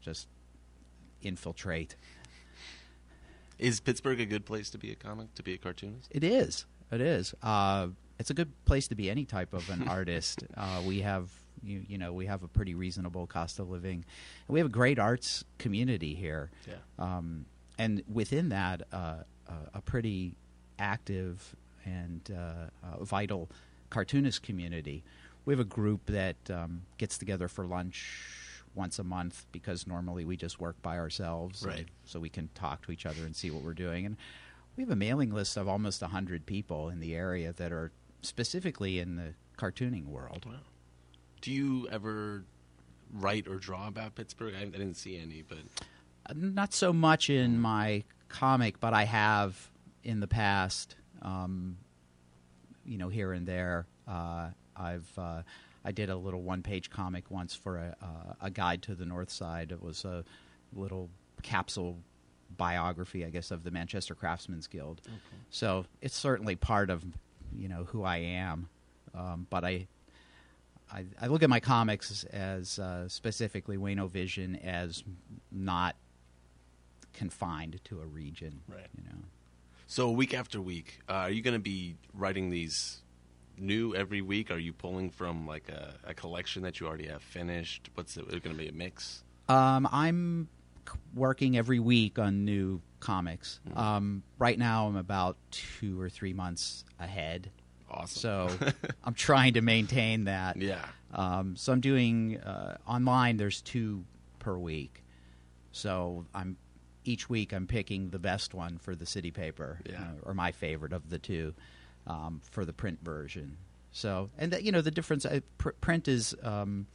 just 0.00 0.28
infiltrate. 1.22 1.96
Is 3.58 3.80
Pittsburgh 3.80 4.20
a 4.20 4.26
good 4.26 4.44
place 4.46 4.70
to 4.70 4.78
be 4.78 4.92
a 4.92 4.94
comic 4.94 5.34
to 5.34 5.42
be 5.42 5.54
a 5.54 5.58
cartoonist? 5.58 6.08
It 6.10 6.22
is. 6.24 6.64
It 6.92 7.00
is. 7.00 7.34
Uh, 7.42 7.88
it's 8.18 8.30
a 8.30 8.34
good 8.34 8.52
place 8.64 8.88
to 8.88 8.94
be 8.94 9.10
any 9.10 9.24
type 9.24 9.52
of 9.52 9.68
an 9.70 9.88
artist. 9.88 10.44
Uh, 10.56 10.82
we 10.86 11.00
have, 11.00 11.30
you, 11.62 11.84
you 11.88 11.98
know, 11.98 12.12
we 12.12 12.26
have 12.26 12.42
a 12.42 12.48
pretty 12.48 12.74
reasonable 12.74 13.26
cost 13.26 13.58
of 13.58 13.68
living. 13.68 14.04
We 14.48 14.60
have 14.60 14.66
a 14.66 14.72
great 14.72 14.98
arts 14.98 15.44
community 15.58 16.14
here, 16.14 16.50
Yeah. 16.66 16.74
um, 16.98 17.46
and 17.78 18.02
within 18.12 18.48
that, 18.50 18.82
uh, 18.92 19.22
uh, 19.48 19.52
a 19.74 19.80
pretty 19.82 20.34
active 20.78 21.54
and 21.84 22.20
uh, 22.34 22.86
uh, 22.86 23.04
vital 23.04 23.48
cartoonist 23.90 24.42
community. 24.42 25.02
We 25.44 25.52
have 25.52 25.60
a 25.60 25.64
group 25.64 26.06
that 26.06 26.36
um, 26.50 26.82
gets 26.98 27.18
together 27.18 27.48
for 27.48 27.64
lunch 27.66 28.20
once 28.78 28.98
a 28.98 29.04
month 29.04 29.44
because 29.52 29.86
normally 29.86 30.24
we 30.24 30.36
just 30.36 30.58
work 30.60 30.80
by 30.80 30.96
ourselves, 30.96 31.62
Right. 31.66 31.86
so 32.04 32.18
we 32.20 32.30
can 32.30 32.48
talk 32.54 32.80
to 32.86 32.92
each 32.92 33.04
other 33.04 33.24
and 33.26 33.36
see 33.36 33.50
what 33.50 33.62
we're 33.62 33.74
doing. 33.74 34.06
And 34.06 34.16
we 34.76 34.82
have 34.84 34.90
a 34.90 34.96
mailing 34.96 35.32
list 35.32 35.56
of 35.58 35.68
almost 35.68 36.00
100 36.00 36.46
people 36.46 36.88
in 36.88 37.00
the 37.00 37.14
area 37.14 37.52
that 37.54 37.72
are 37.72 37.90
specifically 38.22 38.98
in 39.00 39.16
the 39.16 39.34
cartooning 39.58 40.06
world. 40.06 40.46
Wow. 40.46 40.60
Do 41.40 41.52
you 41.52 41.88
ever 41.90 42.44
write 43.12 43.46
or 43.48 43.56
draw 43.56 43.88
about 43.88 44.14
Pittsburgh? 44.14 44.54
I, 44.56 44.62
I 44.62 44.64
didn't 44.66 44.94
see 44.94 45.18
any, 45.18 45.42
but 45.42 45.58
Uh, 46.26 46.34
Not 46.36 46.72
so 46.72 46.92
much 46.92 47.28
in 47.30 47.60
my 47.60 48.04
comic, 48.28 48.78
but 48.80 48.92
I 48.94 49.04
have 49.04 49.70
in 50.04 50.20
the 50.20 50.28
past, 50.28 50.94
um, 51.22 51.78
you 52.84 52.98
know, 52.98 53.08
here 53.08 53.32
and 53.32 53.46
there. 53.46 53.86
Uh, 54.06 54.50
I've 54.76 55.10
uh, 55.18 55.42
I 55.88 55.90
did 55.90 56.10
a 56.10 56.16
little 56.16 56.42
one-page 56.42 56.90
comic 56.90 57.30
once 57.30 57.54
for 57.54 57.78
a, 57.78 57.96
uh, 58.02 58.34
a 58.42 58.50
guide 58.50 58.82
to 58.82 58.94
the 58.94 59.06
North 59.06 59.30
Side. 59.30 59.72
It 59.72 59.82
was 59.82 60.04
a 60.04 60.22
little 60.74 61.08
capsule 61.40 61.96
biography, 62.54 63.24
I 63.24 63.30
guess, 63.30 63.50
of 63.50 63.64
the 63.64 63.70
Manchester 63.70 64.14
Craftsmen's 64.14 64.66
Guild. 64.66 65.00
So 65.48 65.86
it's 66.02 66.14
certainly 66.14 66.56
part 66.56 66.90
of 66.90 67.02
you 67.56 67.70
know 67.70 67.84
who 67.84 68.04
I 68.04 68.18
am, 68.18 68.68
um, 69.14 69.46
but 69.48 69.64
I, 69.64 69.88
I 70.92 71.06
I 71.18 71.28
look 71.28 71.42
at 71.42 71.48
my 71.48 71.60
comics 71.60 72.22
as 72.24 72.78
uh, 72.78 73.08
specifically 73.08 73.78
Wayno 73.78 74.10
Vision 74.10 74.56
as 74.56 75.02
not 75.50 75.96
confined 77.14 77.80
to 77.84 78.02
a 78.02 78.06
region. 78.06 78.60
Right. 78.68 78.88
You 78.94 79.04
know. 79.04 79.24
So 79.86 80.10
week 80.10 80.34
after 80.34 80.60
week, 80.60 81.00
uh, 81.08 81.12
are 81.12 81.30
you 81.30 81.40
going 81.40 81.54
to 81.54 81.58
be 81.60 81.96
writing 82.12 82.50
these 82.50 83.00
new 83.60 83.94
every 83.94 84.22
week? 84.22 84.50
Are 84.50 84.58
you 84.58 84.72
pulling 84.72 85.10
from 85.10 85.46
like 85.46 85.68
a, 85.68 85.94
a 86.04 86.14
collection 86.14 86.62
that 86.62 86.80
you 86.80 86.86
already 86.86 87.06
have 87.08 87.22
finished? 87.22 87.90
What's 87.94 88.16
it, 88.16 88.28
going 88.28 88.42
to 88.42 88.54
be 88.54 88.68
a 88.68 88.72
mix? 88.72 89.22
Um, 89.48 89.88
I'm 89.90 90.48
working 91.14 91.56
every 91.56 91.78
week 91.80 92.18
on 92.18 92.44
new 92.44 92.80
comics. 93.00 93.60
Um, 93.74 94.22
right 94.38 94.58
now, 94.58 94.86
I'm 94.86 94.96
about 94.96 95.36
two 95.50 96.00
or 96.00 96.08
three 96.08 96.32
months 96.32 96.84
ahead. 96.98 97.50
Awesome. 97.90 98.20
So 98.20 98.50
I'm 99.04 99.14
trying 99.14 99.54
to 99.54 99.62
maintain 99.62 100.24
that. 100.24 100.56
yeah. 100.56 100.84
Um, 101.14 101.56
so 101.56 101.72
I'm 101.72 101.80
doing 101.80 102.38
uh, 102.38 102.76
online. 102.86 103.38
There's 103.38 103.62
two 103.62 104.04
per 104.38 104.58
week. 104.58 105.02
So 105.72 106.26
I'm 106.34 106.56
each 107.04 107.30
week 107.30 107.52
I'm 107.54 107.66
picking 107.66 108.10
the 108.10 108.18
best 108.18 108.52
one 108.52 108.76
for 108.76 108.94
the 108.94 109.06
city 109.06 109.30
paper, 109.30 109.78
Yeah. 109.88 110.02
uh, 110.02 110.28
or 110.28 110.34
my 110.34 110.52
favorite 110.52 110.92
of 110.92 111.08
the 111.08 111.18
two 111.18 111.54
um, 112.06 112.40
for 112.50 112.64
the 112.64 112.72
print 112.72 112.98
version. 113.02 113.56
So 113.90 114.30
and 114.38 114.52
that, 114.52 114.62
you 114.62 114.72
know 114.72 114.80
the 114.80 114.90
difference. 114.90 115.24
Uh, 115.24 115.40
pr- 115.58 115.70
print 115.80 116.08
is 116.08 116.34
um, 116.42 116.86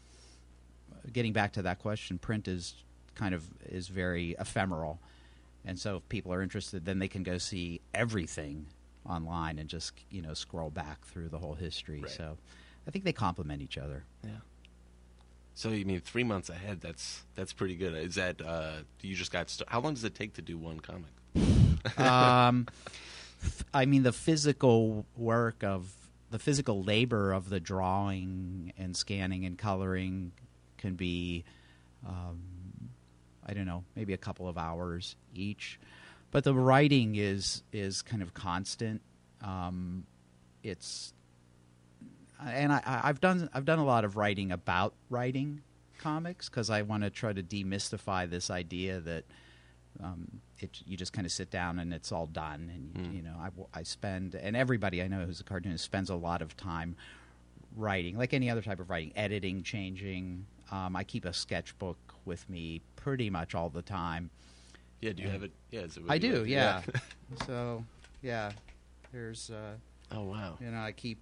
getting 1.11 1.33
back 1.33 1.53
to 1.53 1.63
that 1.63 1.79
question. 1.79 2.17
Print 2.17 2.47
is 2.47 2.75
kind 3.15 3.35
of 3.35 3.43
is 3.65 3.87
very 3.87 4.35
ephemeral, 4.39 4.99
and 5.65 5.77
so 5.77 5.97
if 5.97 6.09
people 6.09 6.33
are 6.33 6.41
interested, 6.41 6.85
then 6.85 6.99
they 6.99 7.07
can 7.07 7.23
go 7.23 7.37
see 7.37 7.81
everything 7.93 8.67
online 9.05 9.59
and 9.59 9.69
just 9.69 9.93
you 10.09 10.21
know 10.21 10.33
scroll 10.33 10.69
back 10.69 11.05
through 11.05 11.29
the 11.29 11.39
whole 11.39 11.55
history. 11.55 12.01
Right. 12.01 12.11
So 12.11 12.37
I 12.87 12.91
think 12.91 13.05
they 13.05 13.13
complement 13.13 13.61
each 13.61 13.77
other. 13.77 14.03
Yeah. 14.23 14.31
So 15.55 15.69
you 15.69 15.85
mean 15.85 15.99
three 16.01 16.23
months 16.23 16.49
ahead? 16.49 16.81
That's 16.81 17.23
that's 17.35 17.53
pretty 17.53 17.75
good. 17.75 17.93
Is 17.95 18.15
that 18.15 18.41
uh, 18.41 18.77
you 19.01 19.15
just 19.15 19.31
got? 19.31 19.49
St- 19.49 19.69
how 19.69 19.81
long 19.81 19.93
does 19.93 20.03
it 20.03 20.15
take 20.15 20.33
to 20.35 20.41
do 20.41 20.57
one 20.57 20.79
comic? 20.79 21.11
um, 21.99 22.67
I 23.73 23.85
mean, 23.85 24.03
the 24.03 24.13
physical 24.13 25.05
work 25.15 25.63
of 25.63 25.91
the 26.29 26.39
physical 26.39 26.83
labor 26.83 27.31
of 27.31 27.49
the 27.49 27.59
drawing 27.59 28.73
and 28.77 28.97
scanning 28.97 29.45
and 29.45 29.57
coloring 29.57 30.31
can 30.77 30.95
be, 30.95 31.43
um, 32.07 32.39
I 33.45 33.53
don't 33.53 33.65
know, 33.65 33.83
maybe 33.95 34.13
a 34.13 34.17
couple 34.17 34.47
of 34.47 34.57
hours 34.57 35.15
each. 35.33 35.79
But 36.31 36.43
the 36.43 36.55
writing 36.55 37.15
is 37.15 37.63
is 37.71 38.01
kind 38.01 38.23
of 38.23 38.33
constant. 38.33 39.01
Um, 39.41 40.05
it's 40.63 41.13
and 42.43 42.73
I, 42.73 43.01
I've 43.03 43.21
done 43.21 43.49
I've 43.53 43.65
done 43.65 43.79
a 43.79 43.85
lot 43.85 44.03
of 44.03 44.17
writing 44.17 44.51
about 44.51 44.95
writing 45.09 45.61
comics 45.99 46.49
because 46.49 46.69
I 46.69 46.81
want 46.81 47.03
to 47.03 47.09
try 47.09 47.33
to 47.33 47.43
demystify 47.43 48.29
this 48.29 48.49
idea 48.49 48.99
that 49.01 49.25
um, 50.03 50.41
it 50.63 50.81
you 50.85 50.95
just 50.97 51.13
kind 51.13 51.25
of 51.25 51.31
sit 51.31 51.49
down 51.51 51.79
and 51.79 51.93
it's 51.93 52.11
all 52.11 52.25
done 52.27 52.71
and 52.73 53.07
Mm. 53.07 53.15
you 53.15 53.21
know 53.21 53.35
I 53.73 53.83
spend 53.83 54.35
and 54.35 54.55
everybody 54.55 55.01
I 55.01 55.07
know 55.07 55.25
who's 55.25 55.39
a 55.39 55.43
cartoonist 55.43 55.83
spends 55.83 56.09
a 56.09 56.15
lot 56.15 56.41
of 56.41 56.55
time 56.57 56.95
writing 57.75 58.17
like 58.17 58.33
any 58.33 58.49
other 58.49 58.61
type 58.61 58.79
of 58.79 58.89
writing 58.89 59.11
editing 59.15 59.63
changing 59.63 60.45
um, 60.71 60.95
I 60.95 61.03
keep 61.03 61.25
a 61.25 61.33
sketchbook 61.33 61.97
with 62.25 62.47
me 62.49 62.81
pretty 62.95 63.29
much 63.29 63.53
all 63.55 63.69
the 63.69 63.81
time 63.81 64.29
Yeah. 65.01 65.13
Do 65.13 65.21
you 65.23 65.27
Yeah. 65.27 65.33
have 65.33 65.43
it? 65.43 65.51
Yeah. 65.71 65.81
Is 65.81 65.97
it 65.97 66.03
I 66.09 66.17
do 66.17 66.45
yeah 66.45 66.81
so 67.47 67.83
yeah 68.21 68.51
there's 69.11 69.49
uh, 69.51 69.73
oh 70.11 70.23
wow. 70.23 70.57
you 70.59 70.71
know, 70.71 70.79
I 70.81 70.91
keep. 70.91 71.19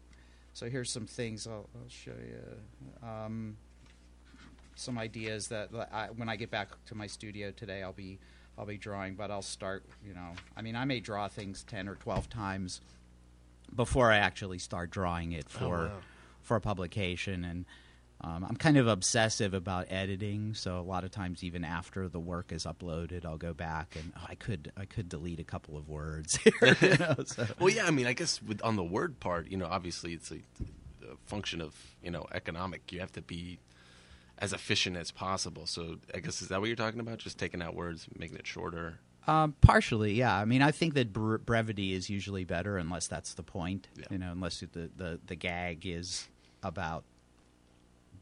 So 0.54 0.70
here's 0.70 0.90
some 0.90 1.06
things 1.06 1.46
I'll, 1.48 1.68
I'll 1.76 1.90
show 1.90 2.12
you. 2.12 3.08
Um, 3.08 3.58
some 4.76 4.98
ideas 4.98 5.48
that 5.50 5.70
I, 5.92 6.08
when 6.16 6.30
I 6.30 6.36
get 6.38 6.50
back 6.52 6.70
to 6.86 6.96
my 6.96 7.06
studio 7.08 7.52
today, 7.52 7.84
I'll 7.84 7.92
be 7.94 8.18
I'll 8.62 8.68
be 8.68 8.78
drawing. 8.78 9.16
But 9.16 9.32
I'll 9.32 9.42
start. 9.42 9.84
You 10.08 10.14
know, 10.14 10.30
I 10.56 10.62
mean, 10.62 10.76
I 10.78 10.86
may 10.86 11.00
draw 11.02 11.28
things 11.28 11.64
ten 11.64 11.90
or 11.90 11.96
twelve 11.96 12.30
times 12.30 12.80
before 13.76 14.12
I 14.12 14.18
actually 14.18 14.60
start 14.60 14.92
drawing 14.92 15.32
it 15.34 15.48
Oh, 15.56 15.60
for 15.60 15.78
wow. 15.88 15.92
for 16.42 16.60
publication 16.62 17.44
and. 17.44 17.66
Um, 18.24 18.46
I'm 18.48 18.56
kind 18.56 18.78
of 18.78 18.86
obsessive 18.86 19.56
about 19.56 19.88
editing, 19.92 20.54
so 20.54 20.78
a 20.80 20.84
lot 20.84 21.04
of 21.04 21.10
times, 21.10 21.44
even 21.44 21.64
after 21.64 22.08
the 22.08 22.20
work 22.20 22.52
is 22.52 22.66
uploaded, 22.66 23.26
I'll 23.26 23.40
go 23.40 23.52
back 23.52 23.96
and 23.96 24.14
oh, 24.16 24.26
I 24.30 24.36
could 24.36 24.72
I 24.78 24.86
could 24.86 25.10
delete 25.10 25.40
a 25.40 25.44
couple 25.44 25.76
of 25.76 25.90
words 25.90 26.36
here. 26.44 26.78
you 26.82 26.98
know, 27.00 27.16
so. 27.26 27.48
Well, 27.60 27.72
yeah. 27.74 27.88
I 27.88 27.90
mean, 27.90 28.06
I 28.06 28.14
guess 28.14 28.40
with, 28.44 28.62
on 28.62 28.76
the 28.76 28.84
word 28.84 29.20
part, 29.20 29.50
you 29.50 29.58
know, 29.58 29.66
obviously 29.66 30.14
it's 30.14 30.30
a, 30.30 30.36
a 30.36 31.16
function 31.26 31.62
of 31.62 31.74
you 32.04 32.12
know 32.12 32.28
economic. 32.32 32.92
You 32.92 33.00
have 33.00 33.12
to 33.14 33.24
be 33.24 33.58
as 34.42 34.52
efficient 34.52 34.98
as 34.98 35.12
possible. 35.12 35.66
So 35.68 35.98
I 36.14 36.20
guess 36.20 36.42
is 36.42 36.50
that 36.50 36.60
what 36.60 36.68
you're 36.68 36.76
talking 36.76 37.00
about? 37.00 37.20
Just 37.20 37.38
taking 37.38 37.62
out 37.62 37.76
words, 37.76 38.08
making 38.18 38.38
it 38.38 38.48
shorter. 38.48 39.00
Um, 39.28 39.54
partially, 39.62 40.14
yeah. 40.14 40.36
I 40.36 40.46
mean, 40.46 40.64
I 40.64 40.72
think 40.72 40.96
that 40.96 41.14
bre- 41.14 41.38
brevity 41.38 41.94
is 41.94 42.10
usually 42.10 42.44
better, 42.44 42.78
unless 42.78 43.06
that's 43.06 43.36
the 43.36 43.44
point. 43.44 43.88
Yeah. 43.96 44.06
You 44.10 44.18
know, 44.18 44.32
unless 44.32 44.60
the, 44.60 44.90
the 44.98 45.20
the 45.28 45.36
gag 45.36 45.86
is 45.86 46.28
about 46.64 47.04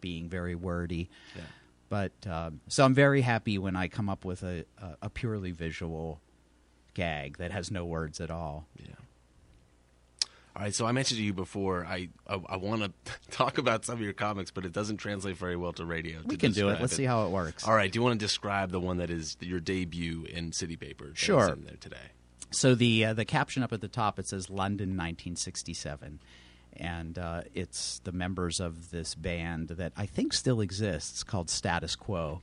being 0.01 0.27
very 0.27 0.55
wordy. 0.55 1.09
Yeah. 1.35 1.43
But 1.87 2.11
um, 2.29 2.59
so 2.67 2.83
I'm 2.83 2.93
very 2.93 3.21
happy 3.21 3.57
when 3.57 3.75
I 3.75 3.87
come 3.87 4.09
up 4.09 4.25
with 4.25 4.43
a, 4.43 4.65
a, 4.77 4.97
a 5.03 5.09
purely 5.09 5.51
visual 5.51 6.19
gag 6.93 7.37
that 7.37 7.51
has 7.51 7.71
no 7.71 7.85
words 7.85 8.19
at 8.19 8.29
all. 8.29 8.67
Yeah. 8.77 8.95
All 10.59 10.65
right, 10.65 10.75
so 10.75 10.85
I 10.85 10.91
mentioned 10.91 11.19
to 11.19 11.23
you 11.23 11.31
before. 11.31 11.85
I 11.85 12.09
I, 12.27 12.37
I 12.49 12.57
want 12.57 12.83
to 12.83 12.91
talk 13.31 13.57
about 13.57 13.85
some 13.85 13.95
of 13.95 14.01
your 14.01 14.11
comics, 14.11 14.51
but 14.51 14.65
it 14.65 14.73
doesn't 14.73 14.97
translate 14.97 15.37
very 15.37 15.55
well 15.55 15.71
to 15.73 15.85
radio. 15.85 16.19
We 16.25 16.35
to 16.35 16.37
can 16.37 16.51
do 16.51 16.67
it. 16.67 16.81
Let's 16.81 16.97
see 16.97 17.05
how 17.05 17.25
it 17.25 17.29
works. 17.29 17.65
All 17.65 17.73
right, 17.73 17.89
do 17.89 17.97
you 17.97 18.03
want 18.03 18.19
to 18.19 18.25
describe 18.25 18.69
the 18.69 18.79
one 18.81 18.97
that 18.97 19.09
is 19.09 19.37
your 19.39 19.61
debut 19.61 20.25
in 20.25 20.51
City 20.51 20.75
Paper? 20.75 21.11
Sure. 21.13 21.55
there 21.55 21.77
today. 21.79 21.95
So 22.51 22.75
the 22.75 23.05
uh, 23.05 23.13
the 23.13 23.23
caption 23.23 23.63
up 23.63 23.71
at 23.71 23.79
the 23.79 23.87
top 23.87 24.19
it 24.19 24.27
says 24.27 24.49
London 24.49 24.89
1967, 24.89 26.19
and 26.75 27.17
uh, 27.17 27.43
it's 27.53 27.99
the 27.99 28.11
members 28.11 28.59
of 28.59 28.91
this 28.91 29.15
band 29.15 29.69
that 29.69 29.93
I 29.95 30.07
think 30.07 30.33
still 30.33 30.59
exists 30.59 31.23
called 31.23 31.49
Status 31.49 31.95
Quo, 31.95 32.41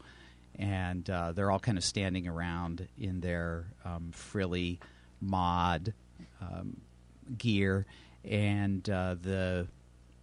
and 0.58 1.10
uh, 1.10 1.32
they're 1.32 1.50
all 1.50 1.60
kind 1.60 1.76
of 1.76 1.84
standing 1.84 2.26
around 2.26 2.88
in 2.98 3.20
their 3.20 3.66
um, 3.84 4.10
frilly 4.12 4.80
mod 5.20 5.92
um, 6.40 6.80
gear, 7.36 7.84
and 8.26 8.88
uh, 8.90 9.16
the 9.20 9.68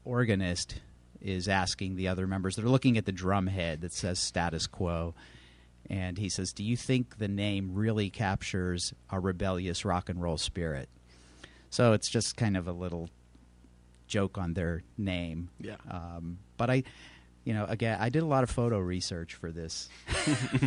organist 0.05 0.81
is 1.21 1.47
asking 1.47 1.95
the 1.95 2.07
other 2.07 2.27
members. 2.27 2.55
They're 2.55 2.65
looking 2.65 2.97
at 2.97 3.05
the 3.05 3.11
drum 3.11 3.47
head 3.47 3.81
that 3.81 3.93
says 3.93 4.19
Status 4.19 4.67
Quo 4.67 5.13
and 5.89 6.17
he 6.17 6.29
says, 6.29 6.53
"Do 6.53 6.63
you 6.63 6.77
think 6.77 7.17
the 7.17 7.27
name 7.27 7.73
really 7.73 8.09
captures 8.09 8.93
a 9.09 9.19
rebellious 9.19 9.83
rock 9.83 10.09
and 10.09 10.21
roll 10.21 10.37
spirit?" 10.37 10.89
So 11.69 11.93
it's 11.93 12.09
just 12.09 12.37
kind 12.37 12.55
of 12.55 12.67
a 12.67 12.71
little 12.71 13.09
joke 14.07 14.37
on 14.37 14.53
their 14.53 14.83
name. 14.97 15.49
Yeah. 15.59 15.77
Um, 15.89 16.39
but 16.57 16.69
I, 16.69 16.83
you 17.45 17.53
know, 17.53 17.65
again, 17.65 17.97
I 17.99 18.09
did 18.09 18.23
a 18.23 18.25
lot 18.25 18.43
of 18.43 18.49
photo 18.49 18.79
research 18.79 19.33
for 19.35 19.51
this 19.51 19.89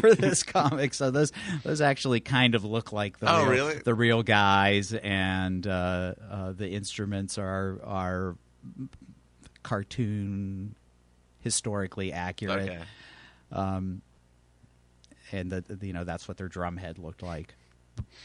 for 0.01 0.15
this 0.15 0.43
comic, 0.43 0.93
so 0.95 1.11
those 1.11 1.33
those 1.63 1.81
actually 1.81 2.21
kind 2.21 2.55
of 2.55 2.65
look 2.65 2.93
like 2.93 3.19
the 3.19 3.31
Oh, 3.33 3.47
real, 3.47 3.67
really? 3.69 3.81
the 3.83 3.95
real 3.95 4.23
guys, 4.23 4.93
and 4.93 5.67
uh, 5.67 6.15
uh, 6.31 6.53
the 6.53 6.69
instruments 6.71 7.39
are 7.39 7.81
are 7.85 8.37
cartoon 9.63 10.75
historically 11.41 12.13
accurate 12.13 12.69
Okay. 12.71 12.83
um, 13.53 14.03
and 15.33 15.51
the, 15.51 15.61
the- 15.63 15.87
you 15.87 15.93
know 15.93 16.05
that's 16.05 16.29
what 16.29 16.37
their 16.37 16.49
drum 16.49 16.77
head 16.77 16.99
looked 16.99 17.23
like. 17.23 17.55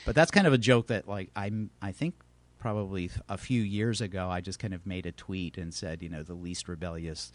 But 0.06 0.16
that's 0.16 0.32
kind 0.32 0.46
of 0.48 0.54
a 0.54 0.58
joke 0.58 0.88
that 0.88 1.08
like 1.08 1.30
I'm 1.36 1.70
I 1.82 1.92
think 1.94 2.16
probably 2.60 3.10
a 3.30 3.38
few 3.38 3.62
years 3.62 4.02
ago 4.02 4.30
I 4.30 4.42
just 4.42 4.60
kind 4.60 4.74
of 4.74 4.86
made 4.86 5.06
a 5.06 5.12
tweet 5.12 5.58
and 5.58 5.74
said 5.74 6.04
you 6.04 6.10
know 6.10 6.22
the 6.24 6.34
least 6.34 6.68
rebellious 6.68 7.32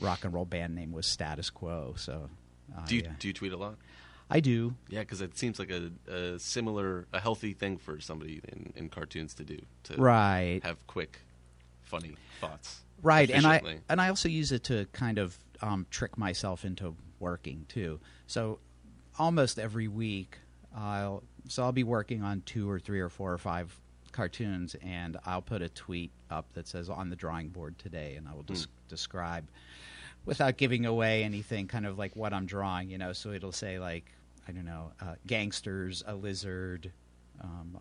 rock 0.00 0.24
and 0.24 0.32
roll 0.34 0.44
band 0.44 0.74
name 0.74 0.92
was 0.92 1.06
Status 1.06 1.50
Quo. 1.50 1.94
So 1.96 2.28
uh, 2.76 2.84
Do 2.86 2.96
you 2.96 3.02
yeah. 3.04 3.10
do 3.18 3.28
you 3.28 3.34
tweet 3.34 3.52
a 3.52 3.56
lot? 3.56 3.76
I 4.28 4.40
do. 4.40 4.74
Yeah, 4.88 5.00
because 5.00 5.20
it 5.20 5.38
seems 5.38 5.60
like 5.60 5.70
a, 5.70 5.92
a 6.12 6.38
similar, 6.40 7.06
a 7.12 7.20
healthy 7.20 7.52
thing 7.52 7.76
for 7.78 8.00
somebody 8.00 8.40
in, 8.48 8.72
in 8.74 8.88
cartoons 8.88 9.34
to 9.34 9.44
do 9.44 9.58
to 9.84 9.94
Right. 9.96 10.60
have 10.64 10.84
quick, 10.88 11.20
funny 11.82 12.16
thoughts. 12.40 12.80
right 13.02 13.30
and 13.30 13.46
i 13.46 13.60
and 13.88 14.00
i 14.00 14.08
also 14.08 14.28
use 14.28 14.50
it 14.52 14.64
to 14.64 14.86
kind 14.92 15.18
of 15.18 15.36
um, 15.62 15.86
trick 15.90 16.16
myself 16.18 16.64
into 16.64 16.94
working 17.20 17.64
too 17.68 18.00
so 18.26 18.58
almost 19.18 19.58
every 19.58 19.86
week 19.86 20.38
i'll 20.76 21.22
so 21.46 21.62
i'll 21.62 21.72
be 21.72 21.84
working 21.84 22.22
on 22.22 22.42
two 22.46 22.68
or 22.68 22.78
three 22.80 23.00
or 23.00 23.08
four 23.10 23.32
or 23.32 23.38
five 23.38 23.78
cartoons 24.12 24.74
and 24.82 25.16
i'll 25.26 25.42
put 25.42 25.60
a 25.62 25.68
tweet 25.68 26.10
up 26.30 26.46
that 26.54 26.66
says 26.66 26.88
on 26.88 27.10
the 27.10 27.16
drawing 27.16 27.48
board 27.48 27.78
today 27.78 28.16
and 28.16 28.26
i 28.28 28.32
will 28.34 28.42
des- 28.42 28.66
describe 28.88 29.46
without 30.26 30.56
giving 30.58 30.84
away 30.84 31.22
anything 31.24 31.66
kind 31.66 31.86
of 31.86 31.96
like 31.98 32.14
what 32.14 32.32
i'm 32.34 32.44
drawing 32.46 32.90
you 32.90 32.98
know 32.98 33.12
so 33.14 33.30
it'll 33.30 33.52
say 33.52 33.78
like 33.78 34.12
i 34.46 34.52
don't 34.52 34.66
know 34.66 34.92
uh, 35.00 35.14
gangsters 35.26 36.02
a 36.06 36.14
lizard 36.14 36.92
um, 37.42 37.78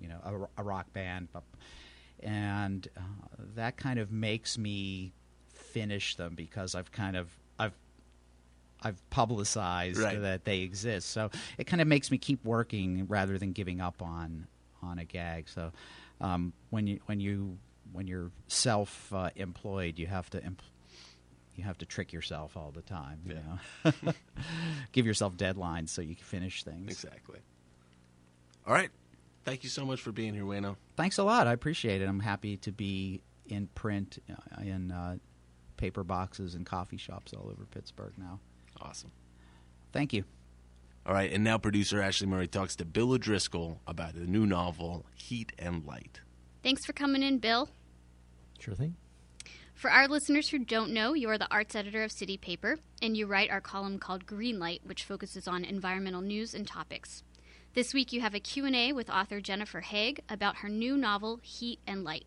you 0.00 0.08
know 0.08 0.48
a, 0.56 0.60
a 0.60 0.64
rock 0.64 0.90
band 0.92 1.28
and 2.22 2.88
uh, 2.96 3.00
that 3.54 3.76
kind 3.76 3.98
of 3.98 4.10
makes 4.10 4.58
me 4.58 5.12
finish 5.52 6.16
them 6.16 6.34
because 6.34 6.74
I've 6.74 6.90
kind 6.90 7.16
of 7.16 7.28
I've 7.58 7.74
I've 8.82 9.10
publicized 9.10 9.98
Right. 9.98 10.20
that 10.20 10.44
they 10.44 10.60
exist. 10.60 11.10
So 11.10 11.30
it 11.58 11.66
kind 11.66 11.80
of 11.80 11.88
makes 11.88 12.10
me 12.10 12.18
keep 12.18 12.44
working 12.44 13.06
rather 13.08 13.38
than 13.38 13.52
giving 13.52 13.80
up 13.80 14.02
on 14.02 14.46
on 14.82 14.98
a 14.98 15.04
gag. 15.04 15.48
So 15.48 15.72
um, 16.20 16.52
when 16.70 16.86
you 16.86 17.00
when 17.06 17.20
you 17.20 17.58
when 17.92 18.06
you're 18.06 18.30
self 18.48 19.12
uh, 19.12 19.30
employed, 19.36 19.98
you 19.98 20.06
have 20.06 20.28
to. 20.30 20.42
Imp- 20.44 20.62
you 21.58 21.64
have 21.64 21.78
to 21.78 21.86
trick 21.86 22.12
yourself 22.12 22.56
all 22.56 22.70
the 22.70 22.82
time. 22.82 23.20
You 23.26 23.34
Yeah. 23.84 23.92
know, 24.04 24.12
give 24.92 25.04
yourself 25.06 25.36
deadlines 25.36 25.88
so 25.90 26.00
you 26.02 26.14
can 26.14 26.24
finish 26.24 26.62
things. 26.62 26.90
Exactly. 26.90 27.40
All 28.66 28.72
right. 28.74 28.90
Thank 29.44 29.64
you 29.64 29.70
so 29.70 29.84
much 29.84 30.00
for 30.00 30.12
being 30.12 30.34
here, 30.34 30.44
Wayno. 30.44 30.76
Thanks 30.96 31.18
a 31.18 31.24
lot. 31.24 31.46
I 31.46 31.52
appreciate 31.52 32.02
it. 32.02 32.08
I'm 32.08 32.20
happy 32.20 32.56
to 32.58 32.70
be 32.72 33.22
in 33.46 33.66
print, 33.74 34.18
uh, 34.30 34.62
in 34.62 34.92
uh, 34.92 35.16
paper 35.76 36.04
boxes 36.04 36.54
and 36.54 36.66
coffee 36.66 36.98
shops 36.98 37.32
all 37.32 37.48
over 37.50 37.64
Pittsburgh 37.64 38.12
now. 38.18 38.40
Awesome. 38.80 39.10
Thank 39.92 40.12
you. 40.12 40.24
All 41.06 41.14
right, 41.14 41.32
and 41.32 41.42
now 41.42 41.56
producer 41.56 42.02
Ashley 42.02 42.26
Murray 42.26 42.46
talks 42.46 42.76
to 42.76 42.84
Bill 42.84 43.12
O'Driscoll 43.12 43.80
about 43.86 44.14
the 44.14 44.26
new 44.26 44.44
novel, 44.44 45.06
Heat 45.14 45.52
and 45.58 45.86
Light. 45.86 46.20
Thanks 46.62 46.84
for 46.84 46.92
coming 46.92 47.22
in, 47.22 47.38
Bill. 47.38 47.70
Sure 48.58 48.74
thing. 48.74 48.94
For 49.78 49.92
our 49.92 50.08
listeners 50.08 50.48
who 50.48 50.58
don't 50.58 50.92
know, 50.92 51.14
you 51.14 51.30
are 51.30 51.38
the 51.38 51.46
arts 51.52 51.76
editor 51.76 52.02
of 52.02 52.10
City 52.10 52.36
Paper, 52.36 52.80
and 53.00 53.16
you 53.16 53.26
write 53.26 53.48
our 53.48 53.60
column 53.60 54.00
called 54.00 54.26
Greenlight, 54.26 54.80
which 54.84 55.04
focuses 55.04 55.46
on 55.46 55.64
environmental 55.64 56.20
news 56.20 56.52
and 56.52 56.66
topics. 56.66 57.22
This 57.74 57.94
week 57.94 58.12
you 58.12 58.20
have 58.20 58.34
a 58.34 58.40
Q&A 58.40 58.92
with 58.92 59.08
author 59.08 59.40
Jennifer 59.40 59.82
Haigh 59.82 60.16
about 60.28 60.56
her 60.56 60.68
new 60.68 60.96
novel 60.96 61.38
Heat 61.42 61.78
and 61.86 62.02
Light. 62.02 62.26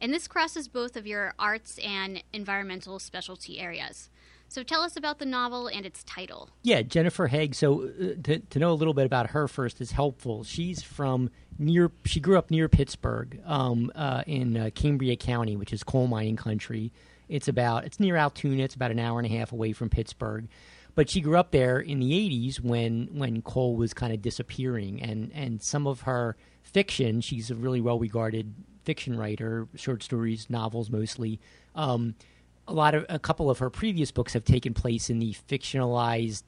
And 0.00 0.12
this 0.12 0.26
crosses 0.26 0.66
both 0.66 0.96
of 0.96 1.06
your 1.06 1.34
arts 1.38 1.78
and 1.84 2.24
environmental 2.32 2.98
specialty 2.98 3.60
areas. 3.60 4.10
So 4.48 4.62
tell 4.62 4.80
us 4.80 4.96
about 4.96 5.18
the 5.18 5.26
novel 5.26 5.68
and 5.68 5.84
its 5.84 6.02
title. 6.04 6.48
Yeah, 6.62 6.80
Jennifer 6.82 7.26
Haigh. 7.26 7.52
So 7.52 7.82
uh, 7.84 8.14
to, 8.24 8.38
to 8.38 8.58
know 8.58 8.72
a 8.72 8.74
little 8.74 8.94
bit 8.94 9.04
about 9.04 9.30
her 9.30 9.46
first 9.46 9.80
is 9.80 9.92
helpful. 9.92 10.42
She's 10.42 10.82
from 10.82 11.30
near. 11.58 11.90
She 12.06 12.18
grew 12.18 12.38
up 12.38 12.50
near 12.50 12.68
Pittsburgh, 12.68 13.40
um, 13.44 13.92
uh, 13.94 14.22
in 14.26 14.56
uh, 14.56 14.70
Cambria 14.74 15.16
County, 15.16 15.56
which 15.56 15.72
is 15.72 15.82
coal 15.82 16.06
mining 16.06 16.36
country. 16.36 16.92
It's 17.28 17.46
about 17.46 17.84
it's 17.84 18.00
near 18.00 18.16
Altoona. 18.16 18.62
It's 18.62 18.74
about 18.74 18.90
an 18.90 18.98
hour 18.98 19.20
and 19.20 19.26
a 19.26 19.36
half 19.36 19.52
away 19.52 19.72
from 19.72 19.90
Pittsburgh. 19.90 20.48
But 20.94 21.10
she 21.10 21.20
grew 21.20 21.36
up 21.36 21.50
there 21.50 21.78
in 21.78 22.00
the 22.00 22.12
'80s 22.12 22.58
when 22.58 23.08
when 23.12 23.42
coal 23.42 23.76
was 23.76 23.92
kind 23.92 24.14
of 24.14 24.22
disappearing, 24.22 25.02
and 25.02 25.30
and 25.34 25.62
some 25.62 25.86
of 25.86 26.02
her 26.02 26.36
fiction. 26.62 27.20
She's 27.20 27.50
a 27.50 27.54
really 27.54 27.82
well 27.82 27.98
regarded 27.98 28.54
fiction 28.84 29.18
writer, 29.18 29.68
short 29.76 30.02
stories, 30.02 30.48
novels 30.48 30.88
mostly. 30.88 31.38
Um, 31.74 32.14
a 32.68 32.72
lot 32.72 32.94
of 32.94 33.06
a 33.08 33.18
couple 33.18 33.50
of 33.50 33.58
her 33.58 33.70
previous 33.70 34.12
books 34.12 34.34
have 34.34 34.44
taken 34.44 34.74
place 34.74 35.10
in 35.10 35.18
the 35.18 35.34
fictionalized 35.48 36.42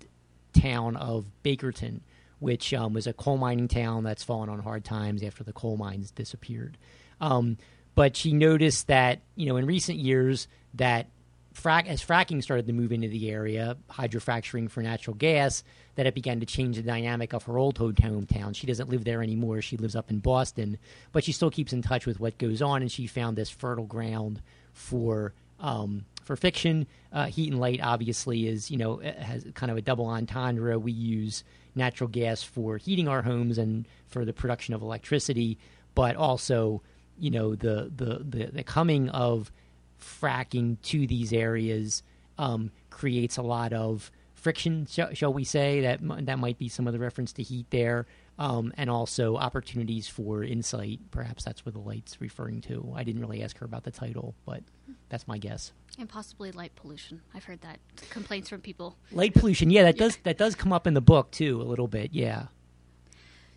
town 0.53 0.97
of 0.97 1.25
Bakerton, 1.43 2.01
which 2.39 2.73
um, 2.75 2.93
was 2.93 3.07
a 3.07 3.13
coal 3.13 3.39
mining 3.39 3.69
town 3.69 4.05
that's 4.05 4.23
fallen 4.23 4.49
on 4.49 4.61
hard 4.61 4.85
times 4.85 5.23
after 5.23 5.43
the 5.43 5.53
coal 5.53 5.77
mines 5.77 6.11
disappeared. 6.11 6.77
Um, 7.21 7.57
but 7.95 8.17
she 8.17 8.33
noticed 8.33 8.87
that 8.87 9.21
you 9.35 9.47
know 9.47 9.57
in 9.57 9.67
recent 9.67 9.99
years 9.99 10.47
that 10.75 11.09
frac- 11.55 11.87
as 11.87 12.05
fracking 12.05 12.43
started 12.43 12.67
to 12.67 12.73
move 12.75 12.93
into 12.93 13.09
the 13.09 13.31
area, 13.31 13.77
hydrofracturing 13.91 14.71
for 14.71 14.83
natural 14.83 15.17
gas, 15.17 15.65
that 15.95 16.07
it 16.07 16.15
began 16.15 16.41
to 16.41 16.47
change 16.47 16.77
the 16.77 16.83
dynamic 16.83 17.33
of 17.33 17.45
her 17.45 17.59
old 17.59 17.77
hometown. 17.77 18.55
She 18.55 18.67
doesn't 18.67 18.91
live 18.91 19.05
there 19.05 19.23
anymore. 19.23 19.63
She 19.63 19.79
lives 19.79 19.97
up 19.97 20.11
in 20.11 20.19
Boston, 20.19 20.79
but 21.13 21.25
she 21.25 21.33
still 21.33 21.51
keeps 21.51 21.73
in 21.73 21.83
touch 21.83 22.07
with 22.07 22.21
what 22.21 22.39
goes 22.39 22.61
on, 22.61 22.83
and 22.83 22.93
she 22.93 23.07
found 23.07 23.37
this 23.37 23.51
fertile 23.51 23.87
ground 23.87 24.43
for 24.73 25.33
um, 25.61 26.05
for 26.25 26.37
fiction. 26.37 26.87
Uh, 27.13 27.27
Heat 27.27 27.51
and 27.51 27.61
Light 27.61 27.81
obviously 27.83 28.49
is 28.49 28.71
you 28.71 28.77
know 28.77 28.99
has 28.99 29.47
kind 29.55 29.71
of 29.71 29.79
a 29.79 29.83
double 29.83 30.07
entendre. 30.07 30.79
We 30.79 30.93
use 30.93 31.45
natural 31.75 32.09
gas 32.09 32.43
for 32.43 32.77
heating 32.77 33.09
our 33.09 33.23
homes 33.23 33.59
and 33.59 33.87
for 34.09 34.25
the 34.25 34.33
production 34.33 34.75
of 34.75 34.83
electricity, 34.83 35.59
but 35.95 36.17
also 36.17 36.83
you 37.19 37.31
know 37.31 37.55
the 37.55 37.91
the 37.95 38.25
the, 38.25 38.47
the 38.53 38.65
coming 38.65 39.09
of 39.11 39.53
fracking 40.01 40.81
to 40.83 41.07
these 41.07 41.33
areas 41.33 42.03
um, 42.39 42.71
creates 42.89 43.37
a 43.37 43.43
lot 43.43 43.73
of 43.73 44.11
friction, 44.35 44.87
shall, 44.91 45.13
shall 45.15 45.33
we 45.33 45.45
say? 45.45 45.83
That 45.83 46.01
that 46.27 46.39
might 46.39 46.59
be 46.59 46.69
some 46.69 46.87
of 46.87 46.93
the 46.93 46.99
reference 46.99 47.33
to 47.35 47.43
heat 47.43 47.67
there, 47.71 48.07
um, 48.41 48.73
and 48.79 48.89
also 48.89 49.37
opportunities 49.37 50.09
for 50.09 50.43
insight. 50.43 50.99
Perhaps 51.11 51.45
that's 51.45 51.65
what 51.67 51.75
the 51.75 51.81
light's 51.81 52.21
referring 52.23 52.63
to. 52.63 52.91
I 52.97 53.05
didn't 53.05 53.21
really 53.21 53.43
ask 53.43 53.59
her 53.59 53.67
about 53.67 53.85
the 53.85 53.91
title, 53.91 54.35
but 54.47 54.63
that's 55.11 55.29
my 55.29 55.37
guess. 55.37 55.73
And 55.99 56.09
possibly 56.09 56.51
light 56.51 56.75
pollution. 56.75 57.21
I've 57.35 57.45
heard 57.45 57.61
that 57.61 57.79
complaints 58.09 58.49
from 58.49 58.63
people. 58.63 58.97
Light 59.13 59.35
pollution, 59.35 59.69
yeah, 59.69 59.83
that 59.83 59.99
does 59.99 60.17
that 60.25 60.39
does 60.39 60.55
come 60.55 60.73
up 60.73 60.87
in 60.87 60.95
the 60.95 61.03
book 61.03 61.31
too 61.31 61.61
a 61.61 61.65
little 61.65 61.87
bit, 61.87 62.15
yeah. 62.15 62.47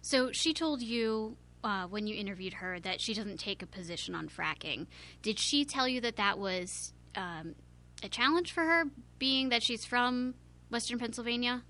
So 0.02 0.34
she 0.34 0.54
told 0.54 0.82
you 0.82 1.38
uh, 1.64 1.88
when 1.88 2.06
you 2.06 2.16
interviewed 2.18 2.56
her 2.56 2.78
that 2.82 3.00
she 3.00 3.14
doesn't 3.14 3.40
take 3.40 3.64
a 3.64 3.66
position 3.66 4.14
on 4.14 4.28
fracking. 4.28 4.88
Did 5.22 5.40
she 5.40 5.64
tell 5.64 5.88
you 5.88 6.02
that 6.02 6.18
that 6.18 6.38
was 6.38 6.92
um, 7.16 7.56
a 8.04 8.10
challenge 8.10 8.52
for 8.52 8.64
her, 8.64 8.84
being 9.18 9.48
that 9.48 9.64
she's 9.64 9.86
from 9.86 10.36
Western 10.70 11.00
Pennsylvania? 11.00 11.64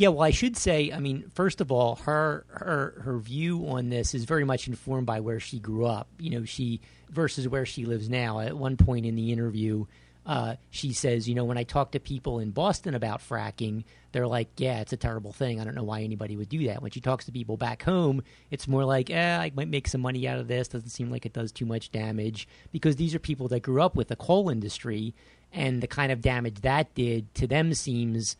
Yeah, 0.00 0.08
well, 0.08 0.22
I 0.22 0.30
should 0.30 0.56
say, 0.56 0.90
I 0.92 0.98
mean, 0.98 1.30
first 1.34 1.60
of 1.60 1.70
all, 1.70 1.96
her 1.96 2.46
her 2.48 3.02
her 3.04 3.18
view 3.18 3.66
on 3.68 3.90
this 3.90 4.14
is 4.14 4.24
very 4.24 4.44
much 4.44 4.66
informed 4.66 5.04
by 5.06 5.20
where 5.20 5.40
she 5.40 5.58
grew 5.58 5.84
up. 5.84 6.08
You 6.18 6.30
know, 6.30 6.44
she 6.46 6.80
versus 7.10 7.46
where 7.46 7.66
she 7.66 7.84
lives 7.84 8.08
now. 8.08 8.40
At 8.40 8.56
one 8.56 8.78
point 8.78 9.04
in 9.04 9.14
the 9.14 9.30
interview, 9.30 9.84
uh, 10.24 10.54
she 10.70 10.94
says, 10.94 11.28
you 11.28 11.34
know, 11.34 11.44
when 11.44 11.58
I 11.58 11.64
talk 11.64 11.90
to 11.90 12.00
people 12.00 12.38
in 12.38 12.50
Boston 12.50 12.94
about 12.94 13.20
fracking, 13.20 13.84
they're 14.12 14.26
like, 14.26 14.48
yeah, 14.56 14.80
it's 14.80 14.94
a 14.94 14.96
terrible 14.96 15.34
thing. 15.34 15.60
I 15.60 15.64
don't 15.64 15.74
know 15.74 15.84
why 15.84 16.00
anybody 16.00 16.34
would 16.34 16.48
do 16.48 16.66
that. 16.68 16.80
When 16.80 16.92
she 16.92 17.02
talks 17.02 17.26
to 17.26 17.32
people 17.32 17.58
back 17.58 17.82
home, 17.82 18.22
it's 18.50 18.66
more 18.66 18.86
like, 18.86 19.10
eh, 19.10 19.36
I 19.36 19.52
might 19.54 19.68
make 19.68 19.86
some 19.86 20.00
money 20.00 20.26
out 20.26 20.38
of 20.38 20.48
this. 20.48 20.68
Doesn't 20.68 20.88
seem 20.88 21.10
like 21.10 21.26
it 21.26 21.34
does 21.34 21.52
too 21.52 21.66
much 21.66 21.92
damage 21.92 22.48
because 22.72 22.96
these 22.96 23.14
are 23.14 23.18
people 23.18 23.48
that 23.48 23.60
grew 23.60 23.82
up 23.82 23.96
with 23.96 24.08
the 24.08 24.16
coal 24.16 24.48
industry, 24.48 25.14
and 25.52 25.82
the 25.82 25.86
kind 25.86 26.10
of 26.10 26.22
damage 26.22 26.62
that 26.62 26.94
did 26.94 27.34
to 27.34 27.46
them 27.46 27.74
seems 27.74 28.38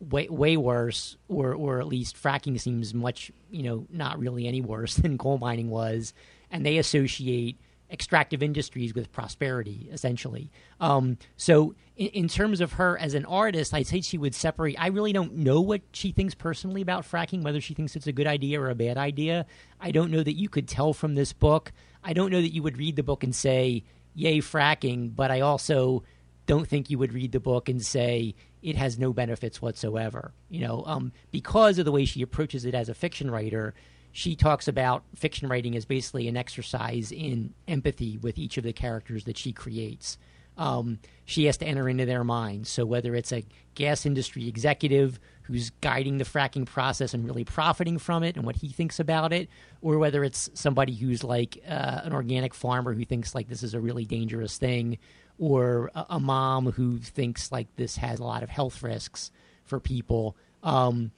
way 0.00 0.28
way 0.28 0.56
worse, 0.56 1.16
or 1.28 1.54
or 1.54 1.80
at 1.80 1.86
least 1.86 2.20
fracking 2.20 2.58
seems 2.60 2.94
much 2.94 3.30
you 3.50 3.62
know 3.62 3.86
not 3.90 4.18
really 4.18 4.46
any 4.46 4.60
worse 4.60 4.94
than 4.96 5.18
coal 5.18 5.38
mining 5.38 5.70
was, 5.70 6.14
and 6.50 6.64
they 6.64 6.78
associate 6.78 7.58
extractive 7.92 8.42
industries 8.42 8.94
with 8.94 9.10
prosperity 9.12 9.88
essentially. 9.92 10.50
Um, 10.78 11.18
so 11.36 11.74
in, 11.96 12.06
in 12.08 12.28
terms 12.28 12.60
of 12.60 12.74
her 12.74 12.96
as 12.98 13.14
an 13.14 13.24
artist, 13.24 13.74
I'd 13.74 13.86
say 13.86 14.00
she 14.00 14.16
would 14.16 14.34
separate. 14.34 14.76
I 14.78 14.88
really 14.88 15.12
don't 15.12 15.36
know 15.36 15.60
what 15.60 15.82
she 15.92 16.12
thinks 16.12 16.34
personally 16.34 16.82
about 16.82 17.02
fracking, 17.02 17.42
whether 17.42 17.60
she 17.60 17.74
thinks 17.74 17.96
it's 17.96 18.06
a 18.06 18.12
good 18.12 18.28
idea 18.28 18.60
or 18.60 18.70
a 18.70 18.74
bad 18.74 18.96
idea. 18.96 19.44
I 19.80 19.90
don't 19.90 20.10
know 20.10 20.22
that 20.22 20.36
you 20.36 20.48
could 20.48 20.68
tell 20.68 20.92
from 20.92 21.14
this 21.14 21.32
book. 21.32 21.72
I 22.02 22.12
don't 22.12 22.30
know 22.30 22.40
that 22.40 22.54
you 22.54 22.62
would 22.62 22.78
read 22.78 22.96
the 22.96 23.02
book 23.02 23.24
and 23.24 23.34
say, 23.34 23.82
"Yay, 24.14 24.38
fracking," 24.38 25.14
but 25.14 25.30
I 25.30 25.40
also 25.40 26.04
don't 26.46 26.66
think 26.66 26.90
you 26.90 26.98
would 26.98 27.12
read 27.12 27.32
the 27.32 27.40
book 27.40 27.68
and 27.68 27.84
say 27.84 28.34
it 28.62 28.76
has 28.76 28.98
no 28.98 29.12
benefits 29.12 29.62
whatsoever. 29.62 30.32
You 30.48 30.66
know, 30.66 30.84
um, 30.86 31.12
because 31.30 31.78
of 31.78 31.84
the 31.84 31.92
way 31.92 32.04
she 32.04 32.22
approaches 32.22 32.64
it 32.64 32.74
as 32.74 32.88
a 32.88 32.94
fiction 32.94 33.30
writer, 33.30 33.74
she 34.12 34.34
talks 34.34 34.68
about 34.68 35.04
fiction 35.14 35.48
writing 35.48 35.76
as 35.76 35.84
basically 35.84 36.28
an 36.28 36.36
exercise 36.36 37.12
in 37.12 37.54
empathy 37.68 38.18
with 38.18 38.38
each 38.38 38.56
of 38.58 38.64
the 38.64 38.72
characters 38.72 39.24
that 39.24 39.38
she 39.38 39.52
creates. 39.52 40.18
Um, 40.56 40.98
she 41.24 41.44
has 41.46 41.56
to 41.58 41.64
enter 41.64 41.88
into 41.88 42.04
their 42.04 42.24
minds. 42.24 42.68
So 42.68 42.84
whether 42.84 43.14
it's 43.14 43.32
a 43.32 43.44
gas 43.74 44.04
industry 44.04 44.46
executive 44.46 45.18
who's 45.42 45.70
guiding 45.80 46.18
the 46.18 46.24
fracking 46.24 46.66
process 46.66 47.14
and 47.14 47.24
really 47.24 47.44
profiting 47.44 47.98
from 47.98 48.22
it 48.22 48.36
and 48.36 48.44
what 48.44 48.56
he 48.56 48.68
thinks 48.68 49.00
about 49.00 49.32
it, 49.32 49.48
or 49.80 49.98
whether 49.98 50.22
it's 50.22 50.50
somebody 50.54 50.94
who's 50.94 51.24
like 51.24 51.62
uh, 51.66 52.00
an 52.04 52.12
organic 52.12 52.52
farmer 52.52 52.92
who 52.92 53.04
thinks 53.04 53.34
like 53.34 53.48
this 53.48 53.62
is 53.62 53.74
a 53.74 53.80
really 53.80 54.04
dangerous 54.04 54.58
thing, 54.58 54.98
or 55.40 55.90
a, 55.94 56.06
a 56.10 56.20
mom 56.20 56.70
who 56.72 56.98
thinks 56.98 57.50
like 57.50 57.66
this 57.76 57.96
has 57.96 58.20
a 58.20 58.24
lot 58.24 58.44
of 58.44 58.50
health 58.50 58.82
risks 58.82 59.32
for 59.64 59.80
people. 59.80 60.36
Um, 60.62 61.10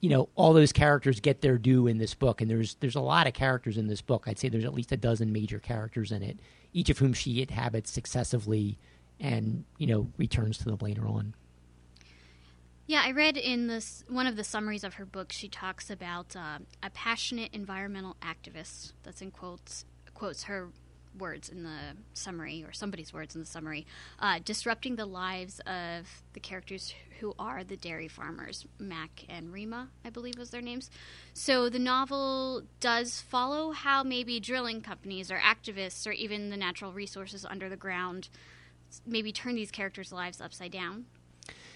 you 0.00 0.10
know, 0.10 0.28
all 0.34 0.52
those 0.52 0.72
characters 0.72 1.20
get 1.20 1.40
their 1.40 1.56
due 1.56 1.86
in 1.86 1.98
this 1.98 2.14
book, 2.14 2.40
and 2.40 2.50
there's 2.50 2.74
there's 2.80 2.96
a 2.96 3.00
lot 3.00 3.26
of 3.26 3.32
characters 3.32 3.78
in 3.78 3.86
this 3.86 4.02
book. 4.02 4.24
I'd 4.26 4.38
say 4.38 4.48
there's 4.48 4.64
at 4.64 4.74
least 4.74 4.92
a 4.92 4.96
dozen 4.96 5.32
major 5.32 5.60
characters 5.60 6.12
in 6.12 6.22
it, 6.22 6.40
each 6.72 6.90
of 6.90 6.98
whom 6.98 7.12
she 7.12 7.40
inhabits 7.40 7.90
successively, 7.90 8.76
and 9.18 9.64
you 9.78 9.86
know 9.86 10.08
returns 10.18 10.58
to 10.58 10.64
them 10.64 10.78
later 10.80 11.06
on. 11.06 11.34
Yeah, 12.86 13.02
I 13.04 13.10
read 13.12 13.36
in 13.36 13.66
this 13.68 14.02
one 14.08 14.26
of 14.26 14.36
the 14.36 14.44
summaries 14.44 14.82
of 14.82 14.94
her 14.94 15.04
book. 15.04 15.30
She 15.30 15.48
talks 15.48 15.90
about 15.90 16.34
uh, 16.34 16.58
a 16.82 16.90
passionate 16.90 17.50
environmental 17.52 18.16
activist. 18.20 18.92
That's 19.04 19.22
in 19.22 19.30
quotes. 19.30 19.84
Quotes 20.14 20.44
her 20.44 20.70
words 21.18 21.48
in 21.48 21.62
the 21.62 21.96
summary, 22.14 22.64
or 22.64 22.72
somebody's 22.72 23.12
words 23.12 23.34
in 23.34 23.40
the 23.40 23.46
summary, 23.46 23.86
uh, 24.20 24.38
disrupting 24.44 24.96
the 24.96 25.06
lives 25.06 25.60
of 25.66 26.22
the 26.32 26.40
characters 26.40 26.94
who 27.20 27.34
are 27.38 27.64
the 27.64 27.76
dairy 27.76 28.08
farmers, 28.08 28.66
Mac 28.78 29.24
and 29.28 29.52
Rima, 29.52 29.88
I 30.04 30.10
believe 30.10 30.38
was 30.38 30.50
their 30.50 30.62
names. 30.62 30.90
So 31.34 31.68
the 31.68 31.78
novel 31.78 32.62
does 32.80 33.20
follow 33.20 33.72
how 33.72 34.02
maybe 34.02 34.40
drilling 34.40 34.80
companies 34.80 35.30
or 35.30 35.38
activists 35.38 36.06
or 36.06 36.12
even 36.12 36.50
the 36.50 36.56
natural 36.56 36.92
resources 36.92 37.44
under 37.44 37.68
the 37.68 37.76
ground 37.76 38.28
maybe 39.06 39.32
turn 39.32 39.54
these 39.54 39.70
characters' 39.70 40.12
lives 40.12 40.40
upside 40.40 40.72
down. 40.72 41.06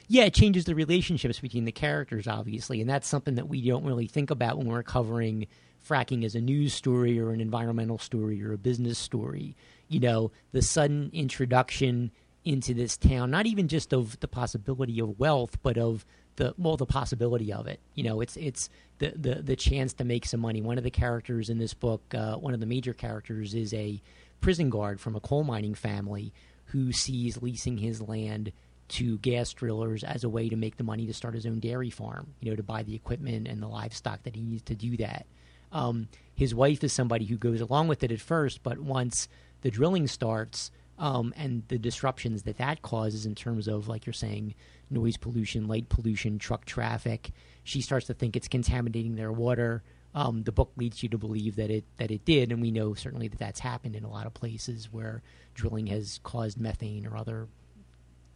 Yeah, 0.09 0.25
it 0.25 0.35
changes 0.35 0.65
the 0.65 0.75
relationships 0.75 1.41
between 1.41 1.65
the 1.65 1.73
characters, 1.73 2.27
obviously, 2.27 2.81
and 2.81 2.91
that's 2.91 3.09
something 3.09 3.37
that 3.37 3.49
we 3.49 3.67
don't 3.67 3.85
really 3.85 4.07
think 4.07 4.31
about 4.31 4.59
when 4.59 4.67
we're 4.67 4.83
covering 4.83 5.47
fracking 5.87 6.25
as 6.25 6.35
a 6.35 6.40
news 6.40 6.75
story 6.75 7.18
or 7.18 7.31
an 7.31 7.40
environmental 7.40 7.99
story 7.99 8.42
or 8.42 8.53
a 8.53 8.59
business 8.59 8.99
story. 8.99 9.57
You 9.88 10.01
know, 10.01 10.33
the 10.53 10.62
sudden 10.62 11.11
introduction 11.12 12.11
into 12.45 12.75
this 12.75 12.97
town, 12.97 13.31
not 13.31 13.47
even 13.47 13.68
just 13.68 13.92
of 13.92 14.18
the 14.21 14.29
possibility 14.29 15.01
of 15.01 15.18
wealth, 15.18 15.59
but 15.62 15.79
of 15.79 16.05
the 16.37 16.55
well, 16.57 16.77
the 16.77 16.87
possibility 16.87 17.53
of 17.53 17.66
it. 17.66 17.81
You 17.95 18.05
know, 18.05 18.21
it's 18.21 18.37
it's 18.37 18.68
the 18.99 19.12
the 19.14 19.42
the 19.42 19.57
chance 19.57 19.92
to 19.95 20.05
make 20.05 20.27
some 20.27 20.40
money. 20.40 20.61
One 20.61 20.79
of 20.79 20.85
the 20.85 20.90
characters 20.90 21.51
in 21.51 21.59
this 21.59 21.75
book, 21.75 22.03
uh, 22.14 22.37
one 22.37 22.55
of 22.55 22.61
the 22.61 22.66
major 22.66 22.95
characters, 22.95 23.55
is 23.55 23.75
a 23.75 24.01
prison 24.40 24.71
guard 24.71 25.01
from 25.01 25.14
a 25.14 25.21
coal 25.21 25.45
mining 25.45 25.75
family 25.75 26.33
who 26.66 26.92
sees 26.92 27.42
leasing 27.42 27.79
his 27.79 28.01
land 28.01 28.53
to 28.88 29.18
gas 29.18 29.53
drillers 29.53 30.05
as 30.05 30.25
a 30.25 30.29
way 30.29 30.49
to 30.49 30.57
make 30.57 30.77
the 30.77 30.85
money 30.85 31.07
to 31.07 31.14
start 31.14 31.35
his 31.35 31.47
own 31.47 31.61
dairy 31.61 31.90
farm. 31.90 32.35
You 32.40 32.51
know, 32.51 32.57
to 32.57 32.62
buy 32.62 32.83
the 32.83 32.95
equipment 32.95 33.47
and 33.47 33.62
the 33.62 33.68
livestock 33.68 34.23
that 34.25 34.35
he 34.35 34.42
needs 34.42 34.62
to 34.62 34.75
do 34.75 34.97
that. 34.99 35.27
Um, 35.73 36.09
his 36.35 36.55
wife 36.55 36.85
is 36.85 36.93
somebody 36.93 37.25
who 37.25 37.37
goes 37.37 37.61
along 37.61 37.89
with 37.89 38.05
it 38.05 38.13
at 38.13 38.21
first, 38.21 38.63
but 38.63 38.79
once 38.79 39.29
the 39.63 39.71
drilling 39.71 40.07
starts 40.07 40.71
um, 40.99 41.33
and 41.37 41.63
the 41.69 41.79
disruptions 41.79 42.43
that 42.45 42.59
that 42.59 42.83
causes 42.83 43.27
in 43.27 43.35
terms 43.35 43.67
of, 43.67 43.89
like 43.89 44.07
you're 44.07 44.13
saying, 44.13 44.55
noise 44.91 45.17
pollution, 45.17 45.67
light 45.67 45.89
pollution, 45.89 46.39
truck 46.39 46.65
traffic. 46.65 47.31
She 47.65 47.81
starts 47.81 48.07
to 48.07 48.15
think 48.15 48.37
it's 48.37 48.49
contaminating 48.49 49.17
their 49.17 49.33
water. 49.33 49.83
Um, 50.15 50.43
the 50.43 50.53
book 50.53 50.73
leads 50.77 51.03
you 51.03 51.09
to 51.09 51.19
believe 51.19 51.57
that 51.57 51.71
it 51.71 51.85
that 51.97 52.11
it 52.11 52.25
did, 52.25 52.53
and 52.53 52.61
we 52.61 52.71
know 52.71 52.93
certainly 52.95 53.29
that 53.29 53.39
that's 53.39 53.61
happened 53.61 53.97
in 53.97 54.05
a 54.05 54.11
lot 54.11 54.27
of 54.27 54.35
places 54.35 54.93
where 54.93 55.23
drilling 55.55 55.87
has 55.87 56.21
caused 56.23 56.61
methane 56.61 57.07
or 57.07 57.17
other 57.17 57.49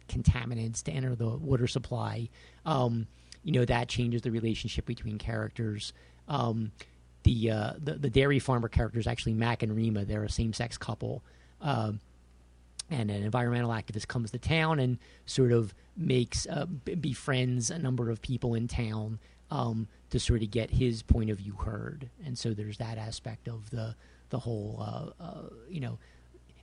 contaminants 0.09 0.81
to 0.83 0.91
enter 0.91 1.15
the 1.15 1.29
water 1.29 1.67
supply. 1.67 2.29
Um, 2.65 3.07
you 3.43 3.51
know 3.51 3.65
that 3.65 3.89
changes 3.89 4.23
the 4.23 4.31
relationship 4.31 4.85
between 4.85 5.19
characters. 5.19 5.93
Um, 6.27 6.71
the, 7.27 7.51
uh, 7.51 7.73
the, 7.77 7.95
the 7.95 8.09
dairy 8.09 8.39
farmer 8.39 8.69
character 8.69 8.99
is 8.99 9.05
actually 9.05 9.33
Mac 9.33 9.61
and 9.61 9.75
Rima. 9.75 10.05
They're 10.05 10.23
a 10.23 10.29
same 10.29 10.53
sex 10.53 10.77
couple. 10.77 11.23
Um, 11.61 11.99
and 12.89 13.11
an 13.11 13.21
environmental 13.21 13.69
activist 13.71 14.07
comes 14.07 14.31
to 14.31 14.39
town 14.39 14.79
and 14.79 14.97
sort 15.25 15.51
of 15.51 15.73
makes 15.97 16.47
uh, 16.47 16.65
befriends 16.65 17.69
a 17.69 17.77
number 17.77 18.09
of 18.09 18.21
people 18.21 18.55
in 18.55 18.69
town 18.69 19.19
um, 19.51 19.89
to 20.09 20.21
sort 20.21 20.41
of 20.41 20.51
get 20.51 20.71
his 20.71 21.01
point 21.03 21.29
of 21.29 21.39
view 21.39 21.53
heard. 21.53 22.09
And 22.25 22.37
so 22.37 22.53
there's 22.53 22.77
that 22.77 22.97
aspect 22.97 23.49
of 23.49 23.69
the 23.71 23.95
the 24.29 24.39
whole, 24.39 24.77
uh, 24.81 25.23
uh, 25.23 25.49
you 25.69 25.79
know, 25.79 25.97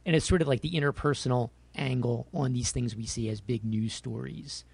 and 0.05 0.15
it's 0.15 0.27
sort 0.27 0.43
of 0.43 0.49
like 0.49 0.61
the 0.61 0.73
interpersonal 0.73 1.49
angle 1.75 2.27
on 2.35 2.53
these 2.53 2.73
things 2.73 2.95
we 2.95 3.07
see 3.07 3.29
as 3.31 3.41
big 3.41 3.65
news 3.65 3.95
stories. 3.95 4.65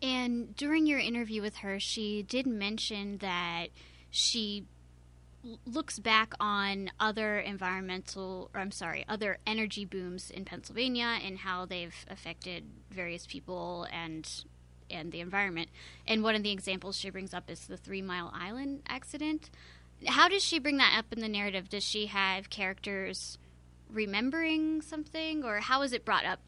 And 0.00 0.54
during 0.56 0.86
your 0.86 1.00
interview 1.00 1.42
with 1.42 1.56
her, 1.56 1.80
she 1.80 2.22
did 2.22 2.46
mention 2.46 3.18
that 3.18 3.66
she 4.16 4.64
looks 5.66 5.98
back 5.98 6.32
on 6.40 6.90
other 6.98 7.38
environmental, 7.38 8.50
or 8.54 8.60
I'm 8.60 8.70
sorry, 8.70 9.04
other 9.06 9.38
energy 9.46 9.84
booms 9.84 10.30
in 10.30 10.46
Pennsylvania 10.46 11.18
and 11.22 11.38
how 11.38 11.66
they've 11.66 11.94
affected 12.10 12.64
various 12.90 13.26
people 13.26 13.86
and 13.92 14.44
and 14.90 15.12
the 15.12 15.20
environment. 15.20 15.68
And 16.06 16.22
one 16.22 16.34
of 16.34 16.42
the 16.42 16.50
examples 16.50 16.96
she 16.96 17.10
brings 17.10 17.34
up 17.34 17.50
is 17.50 17.66
the 17.66 17.76
Three 17.76 18.00
Mile 18.00 18.32
Island 18.34 18.82
accident. 18.88 19.50
How 20.06 20.28
does 20.28 20.42
she 20.42 20.58
bring 20.58 20.78
that 20.78 20.96
up 20.96 21.12
in 21.12 21.20
the 21.20 21.28
narrative? 21.28 21.68
Does 21.68 21.84
she 21.84 22.06
have 22.06 22.48
characters 22.48 23.36
remembering 23.90 24.80
something, 24.80 25.44
or 25.44 25.60
how 25.60 25.82
is 25.82 25.92
it 25.92 26.06
brought 26.06 26.24
up? 26.24 26.40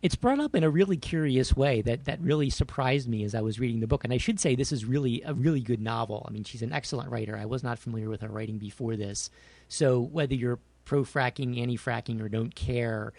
It's 0.00 0.14
brought 0.14 0.38
up 0.38 0.54
in 0.54 0.62
a 0.62 0.70
really 0.70 0.96
curious 0.96 1.56
way 1.56 1.82
that 1.82 2.04
that 2.04 2.20
really 2.20 2.50
surprised 2.50 3.08
me 3.08 3.24
as 3.24 3.34
I 3.34 3.40
was 3.40 3.58
reading 3.58 3.80
the 3.80 3.86
book. 3.86 4.04
And 4.04 4.12
I 4.12 4.18
should 4.18 4.38
say 4.38 4.54
this 4.54 4.70
is 4.72 4.84
really 4.84 5.22
a 5.22 5.34
really 5.34 5.60
good 5.60 5.80
novel. 5.80 6.24
I 6.28 6.32
mean, 6.32 6.44
she's 6.44 6.62
an 6.62 6.72
excellent 6.72 7.10
writer. 7.10 7.36
I 7.36 7.46
was 7.46 7.64
not 7.64 7.78
familiar 7.78 8.08
with 8.08 8.20
her 8.20 8.28
writing 8.28 8.58
before 8.58 8.96
this. 8.96 9.30
So 9.68 10.00
whether 10.00 10.34
you're 10.34 10.60
pro 10.84 11.02
fracking, 11.02 11.60
anti 11.60 11.76
fracking, 11.76 12.22
or 12.22 12.28
don't 12.28 12.54
care, 12.54 13.12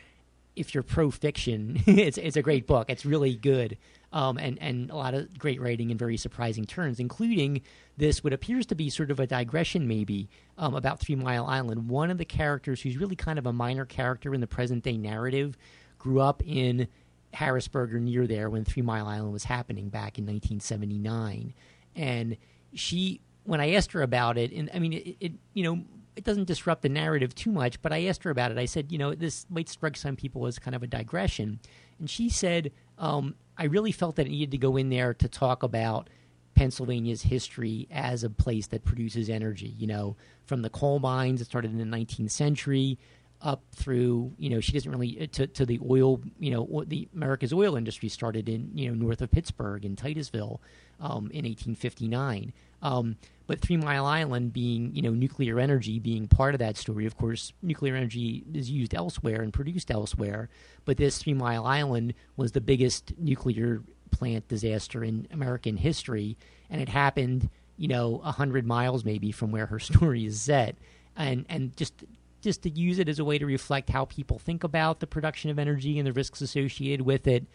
if 0.56 0.74
you're 0.74 0.84
pro 0.84 1.12
fiction, 1.12 1.82
it's 1.86 2.18
it's 2.18 2.38
a 2.38 2.42
great 2.42 2.66
book. 2.66 2.90
It's 2.90 3.06
really 3.06 3.36
good. 3.36 3.78
Um, 4.12 4.38
and 4.38 4.58
and 4.62 4.90
a 4.90 4.96
lot 4.96 5.14
of 5.14 5.38
great 5.38 5.62
writing 5.62 5.92
and 5.92 6.00
very 6.00 6.18
surprising 6.18 6.66
turns, 6.66 7.00
including 7.00 7.62
this 7.98 8.24
what 8.24 8.32
appears 8.32 8.66
to 8.68 8.76
be 8.76 8.90
sort 8.90 9.12
of 9.12 9.20
a 9.20 9.28
digression, 9.28 9.86
maybe 9.86 10.30
um, 10.58 10.74
about 10.76 11.00
Three 11.00 11.16
Mile 11.16 11.46
Island. 11.46 11.90
One 11.90 12.10
of 12.10 12.18
the 12.18 12.26
characters 12.26 12.82
who's 12.82 12.98
really 12.98 13.18
kind 13.18 13.38
of 13.38 13.46
a 13.46 13.54
minor 13.54 13.86
character 13.86 14.34
in 14.34 14.40
the 14.40 14.48
present 14.48 14.84
day 14.84 14.98
narrative 14.98 15.58
grew 16.00 16.20
up 16.22 16.42
in 16.46 16.88
Harrisburg 17.34 17.94
or 17.94 18.00
near 18.00 18.26
there 18.26 18.50
when 18.50 18.66
Three 18.66 18.82
Mile 18.82 19.08
Island 19.08 19.34
was 19.34 19.44
happening 19.44 19.90
back 19.90 20.18
in 20.18 20.26
1979. 20.26 21.54
And 21.96 22.38
she, 22.74 23.22
when 23.44 23.62
I 23.62 23.74
asked 23.74 23.92
her 23.92 24.02
about 24.02 24.38
it, 24.38 24.52
and 24.52 24.70
I 24.74 24.80
mean, 24.80 24.94
it, 24.94 25.18
it, 25.20 25.34
you 25.54 25.64
know, 25.64 25.84
it 26.16 26.24
doesn't 26.24 26.48
disrupt 26.48 26.82
the 26.82 26.90
narrative 26.90 27.36
too 27.36 27.52
much, 27.52 27.82
but 27.82 27.94
I 27.94 28.06
asked 28.06 28.24
her 28.24 28.32
about 28.32 28.52
it. 28.52 28.58
I 28.58 28.66
said, 28.66 28.92
you 28.92 28.98
know, 28.98 29.14
this 29.14 29.46
might 29.50 29.70
strike 29.70 29.96
some 29.96 30.16
people 30.16 30.48
as 30.48 30.60
kind 30.60 30.76
of 30.76 30.84
a 30.84 30.88
digression. 30.88 31.60
And 32.00 32.10
she 32.10 32.30
said, 32.30 32.72
um, 32.98 33.36
I 33.58 33.66
really 33.66 33.92
felt 33.92 34.16
that 34.16 34.26
it 34.26 34.32
needed 34.32 34.52
to 34.52 34.58
go 34.58 34.76
in 34.76 34.90
there 34.90 35.14
to 35.14 35.28
talk 35.28 35.64
about 35.64 36.10
Pennsylvania's 36.56 37.22
history 37.22 37.88
as 37.90 38.24
a 38.24 38.30
place 38.30 38.68
that 38.68 38.84
produces 38.84 39.30
energy. 39.30 39.74
You 39.78 39.88
know, 39.88 40.18
from 40.46 40.62
the 40.62 40.70
coal 40.70 41.00
mines 41.00 41.40
that 41.40 41.46
started 41.46 41.72
in 41.72 41.78
the 41.78 41.98
19th 41.98 42.32
century 42.32 42.98
up 43.42 43.64
through 43.72 44.34
you 44.38 44.50
know 44.50 44.60
she 44.60 44.72
doesn't 44.74 44.92
really 44.92 45.22
uh, 45.22 45.28
to, 45.32 45.48
to 45.48 45.66
the 45.66 45.80
oil 45.90 46.22
you 46.40 46.52
know 46.52 46.84
the 46.88 47.08
America's 47.16 47.54
oil 47.54 47.76
industry 47.76 48.10
started 48.10 48.50
in 48.50 48.70
you 48.74 48.90
know 48.90 48.94
north 48.94 49.22
of 49.22 49.32
Pittsburgh 49.32 49.86
in 49.86 49.96
Titusville 49.96 50.62
um, 51.00 51.32
in 51.32 51.46
1859 51.46 52.54
um, 52.82 53.16
but 53.48 53.62
Three 53.62 53.78
Mile 53.78 54.06
Island 54.06 54.52
being 54.52 54.94
you 54.94 55.02
know 55.02 55.12
nuclear 55.12 55.60
energy 55.60 56.00
being 56.00 56.28
part 56.28 56.54
of 56.54 56.60
that 56.60 56.76
story 56.76 57.06
of 57.06 57.18
course 57.18 57.54
nuclear 57.62 57.96
energy 57.96 58.44
is 58.54 58.70
used 58.70 58.94
elsewhere 58.94 59.42
and 59.42 59.54
produced 59.54 59.90
elsewhere 59.90 60.50
but 60.86 60.98
this 60.98 61.18
Three 61.20 61.34
Mile 61.34 61.66
Island 61.66 62.14
was 62.36 62.52
the 62.52 62.62
biggest 62.62 63.14
nuclear 63.18 63.82
plant 64.12 64.48
disaster 64.50 65.04
in 65.04 65.28
American 65.32 65.78
history 65.78 66.38
and 66.70 66.82
it 66.82 66.90
happened 66.90 67.50
you 67.80 67.88
know 67.88 68.22
a 68.24 68.32
hundred 68.32 68.68
miles 68.68 69.04
maybe 69.04 69.32
from 69.32 69.52
where 69.52 69.66
her 69.66 69.80
story 69.92 70.26
is 70.26 70.40
set. 70.40 70.76
And 71.16 71.46
and 71.50 71.76
just 71.76 71.94
just 72.42 72.64
to 72.64 72.70
use 72.70 73.00
it 73.00 73.10
as 73.10 73.20
a 73.20 73.26
way 73.26 73.38
to 73.38 73.46
reflect 73.46 73.90
how 73.90 74.06
people 74.06 74.40
think 74.40 74.64
about 74.64 75.00
the 75.00 75.08
production 75.08 75.50
of 75.50 75.60
energy 75.60 75.98
and 75.98 76.08
the 76.08 76.14
risks 76.14 76.42
associated 76.42 77.02
with 77.02 77.28
it, 77.28 77.46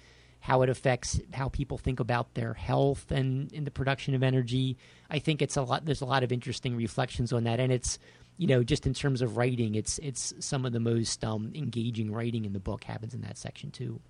how 0.40 0.62
it 0.62 0.68
affects 0.68 1.20
how 1.32 1.48
people 1.48 1.78
think 1.78 2.00
about 2.00 2.34
their 2.34 2.54
health 2.54 3.10
and 3.10 3.52
in 3.52 3.64
the 3.64 3.70
production 3.70 4.14
of 4.14 4.22
energy. 4.22 4.76
I 5.10 5.18
think 5.18 5.40
it's 5.40 5.56
a 5.56 5.62
lot. 5.62 5.84
There's 5.84 6.02
a 6.02 6.06
lot 6.06 6.22
of 6.22 6.32
interesting 6.32 6.76
reflections 6.76 7.32
on 7.32 7.44
that, 7.44 7.60
and 7.60 7.72
it's 7.72 7.98
you 8.36 8.46
know 8.46 8.62
just 8.62 8.86
in 8.86 8.94
terms 8.94 9.22
of 9.22 9.36
writing, 9.36 9.74
it's 9.74 9.98
it's 9.98 10.34
some 10.40 10.64
of 10.66 10.72
the 10.72 10.80
most 10.80 11.24
um, 11.24 11.52
engaging 11.54 12.12
writing 12.12 12.44
in 12.44 12.52
the 12.52 12.60
book 12.60 12.84
happens 12.84 13.14
in 13.14 13.22
that 13.22 13.38
section 13.38 13.70
too. 13.70 14.00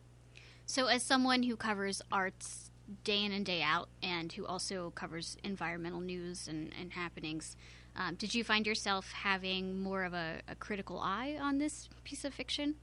So, 0.66 0.86
as 0.86 1.02
someone 1.02 1.42
who 1.42 1.56
covers 1.56 2.02
arts 2.10 2.70
day 3.02 3.24
in 3.24 3.32
and 3.32 3.46
day 3.46 3.62
out, 3.62 3.88
and 4.02 4.32
who 4.32 4.46
also 4.46 4.90
covers 4.90 5.36
environmental 5.44 6.00
news 6.00 6.48
and, 6.48 6.72
and 6.78 6.92
happenings. 6.92 7.56
Um, 7.96 8.16
did 8.16 8.34
you 8.34 8.42
find 8.42 8.66
yourself 8.66 9.12
having 9.12 9.80
more 9.80 10.04
of 10.04 10.14
a, 10.14 10.40
a, 10.48 10.54
critical 10.56 10.98
eye 10.98 11.38
on 11.40 11.58
this 11.58 11.88
piece 12.02 12.24
of 12.24 12.34
fiction? 12.34 12.74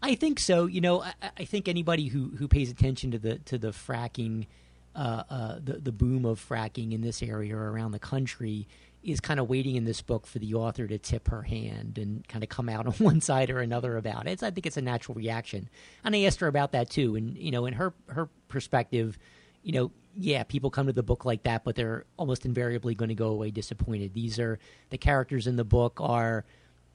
I 0.00 0.14
think 0.14 0.38
so. 0.38 0.66
You 0.66 0.80
know, 0.80 1.02
I, 1.02 1.14
I 1.38 1.44
think 1.44 1.66
anybody 1.66 2.06
who, 2.06 2.30
who 2.36 2.46
pays 2.46 2.70
attention 2.70 3.10
to 3.10 3.18
the 3.18 3.38
to 3.38 3.58
the 3.58 3.68
fracking, 3.70 4.46
uh, 4.94 5.24
uh, 5.28 5.58
the 5.62 5.74
the 5.74 5.92
boom 5.92 6.24
of 6.24 6.44
fracking 6.46 6.92
in 6.92 7.00
this 7.00 7.22
area 7.22 7.56
or 7.56 7.72
around 7.72 7.90
the 7.90 7.98
country, 7.98 8.68
is 9.02 9.20
kind 9.20 9.40
of 9.40 9.48
waiting 9.48 9.74
in 9.74 9.84
this 9.84 10.00
book 10.00 10.26
for 10.26 10.38
the 10.38 10.54
author 10.54 10.86
to 10.86 10.98
tip 10.98 11.28
her 11.28 11.42
hand 11.42 11.98
and 11.98 12.26
kind 12.28 12.44
of 12.44 12.50
come 12.50 12.68
out 12.68 12.86
on 12.86 12.92
one 12.94 13.20
side 13.20 13.50
or 13.50 13.60
another 13.60 13.96
about 13.96 14.28
it. 14.28 14.32
It's, 14.32 14.42
I 14.44 14.50
think 14.50 14.66
it's 14.66 14.76
a 14.76 14.82
natural 14.82 15.16
reaction, 15.16 15.68
and 16.04 16.14
I 16.14 16.22
asked 16.22 16.38
her 16.38 16.46
about 16.46 16.70
that 16.72 16.88
too. 16.88 17.16
And 17.16 17.36
you 17.36 17.50
know, 17.50 17.66
in 17.66 17.74
her 17.74 17.92
her 18.08 18.28
perspective, 18.46 19.18
you 19.66 19.72
know, 19.72 19.90
yeah, 20.14 20.44
people 20.44 20.70
come 20.70 20.86
to 20.86 20.92
the 20.92 21.02
book 21.02 21.24
like 21.24 21.42
that, 21.42 21.64
but 21.64 21.74
they're 21.74 22.04
almost 22.16 22.46
invariably 22.46 22.94
going 22.94 23.08
to 23.08 23.16
go 23.16 23.30
away 23.30 23.50
disappointed. 23.50 24.14
These 24.14 24.38
are 24.38 24.60
the 24.90 24.96
characters 24.96 25.48
in 25.48 25.56
the 25.56 25.64
book 25.64 25.98
are, 26.00 26.44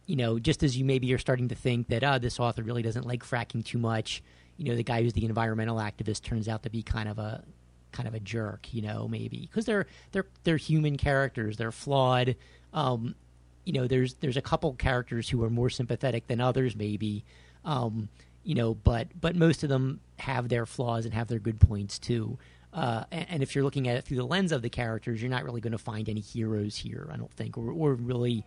you 0.05 0.15
know, 0.15 0.39
just 0.39 0.63
as 0.63 0.77
you 0.77 0.85
maybe 0.85 1.13
are 1.13 1.17
starting 1.17 1.49
to 1.49 1.55
think 1.55 1.89
that, 1.89 2.01
oh, 2.01 2.17
this 2.17 2.39
author 2.39 2.63
really 2.63 2.81
doesn't 2.81 3.05
like 3.05 3.23
fracking 3.23 3.65
too 3.65 3.77
much. 3.77 4.23
You 4.55 4.69
know, 4.69 4.77
the 4.77 4.85
guy 4.85 5.03
who's 5.03 5.11
the 5.11 5.25
environmental 5.25 5.79
activist 5.79 6.23
turns 6.23 6.47
out 6.47 6.63
to 6.63 6.69
be 6.69 6.81
kind 6.81 7.09
of 7.09 7.19
a 7.19 7.43
kind 7.91 8.07
of 8.07 8.13
a 8.13 8.21
jerk, 8.21 8.73
you 8.73 8.81
know, 8.81 9.05
maybe 9.05 9.41
because 9.41 9.65
they're 9.65 9.85
they're 10.13 10.27
they're 10.45 10.55
human 10.55 10.95
characters. 10.95 11.57
They're 11.57 11.73
flawed. 11.73 12.37
Um, 12.73 13.15
you 13.65 13.73
know, 13.73 13.85
there's 13.85 14.13
there's 14.15 14.37
a 14.37 14.41
couple 14.41 14.71
characters 14.75 15.27
who 15.27 15.43
are 15.43 15.49
more 15.49 15.69
sympathetic 15.69 16.27
than 16.27 16.39
others, 16.39 16.73
maybe. 16.73 17.25
Um, 17.65 18.07
you 18.43 18.55
know, 18.55 18.73
but 18.73 19.09
but 19.19 19.35
most 19.35 19.63
of 19.63 19.69
them 19.69 19.99
have 20.19 20.47
their 20.47 20.65
flaws 20.65 21.03
and 21.03 21.13
have 21.13 21.27
their 21.27 21.39
good 21.39 21.59
points 21.59 21.99
too. 21.99 22.39
Uh, 22.73 23.03
and, 23.11 23.25
and, 23.29 23.43
if 23.43 23.53
you're 23.53 23.65
looking 23.65 23.89
at 23.89 23.97
it 23.97 24.05
through 24.05 24.15
the 24.15 24.25
lens 24.25 24.53
of 24.53 24.61
the 24.61 24.69
characters, 24.69 25.21
you're 25.21 25.29
not 25.29 25.43
really 25.43 25.59
going 25.59 25.73
to 25.73 25.77
find 25.77 26.07
any 26.07 26.21
heroes 26.21 26.77
here, 26.77 27.09
I 27.11 27.17
don't 27.17 27.33
think, 27.33 27.57
or, 27.57 27.69
or 27.69 27.95
really 27.95 28.45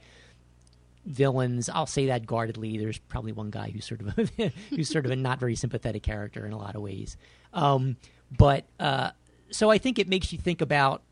villains. 1.04 1.68
I'll 1.68 1.86
say 1.86 2.06
that 2.06 2.26
guardedly. 2.26 2.78
There's 2.78 2.98
probably 2.98 3.32
one 3.32 3.50
guy 3.50 3.70
who's 3.70 3.84
sort 3.84 4.00
of 4.00 4.18
a, 4.18 4.52
who's 4.70 4.88
sort 4.88 5.04
of 5.04 5.12
a 5.12 5.16
not 5.16 5.38
very 5.38 5.54
sympathetic 5.54 6.02
character 6.02 6.46
in 6.46 6.52
a 6.52 6.58
lot 6.58 6.74
of 6.74 6.82
ways. 6.82 7.16
Um, 7.52 7.96
but 8.36 8.64
uh, 8.80 9.10
so 9.50 9.70
I 9.70 9.78
think 9.78 9.98
it 9.98 10.08
makes 10.08 10.32
you 10.32 10.38
think 10.38 10.60
about 10.60 11.02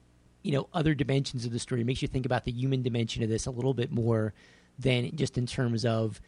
you 0.42 0.52
know 0.52 0.68
other 0.72 0.94
dimensions 0.94 1.44
of 1.44 1.52
the 1.52 1.58
story. 1.58 1.82
It 1.82 1.86
makes 1.86 2.02
you 2.02 2.08
think 2.08 2.26
about 2.26 2.44
the 2.44 2.52
human 2.52 2.82
dimension 2.82 3.22
of 3.22 3.28
this 3.28 3.46
a 3.46 3.50
little 3.50 3.74
bit 3.74 3.92
more 3.92 4.34
than 4.78 5.14
just 5.16 5.38
in 5.38 5.46
terms 5.46 5.84
of 5.84 6.20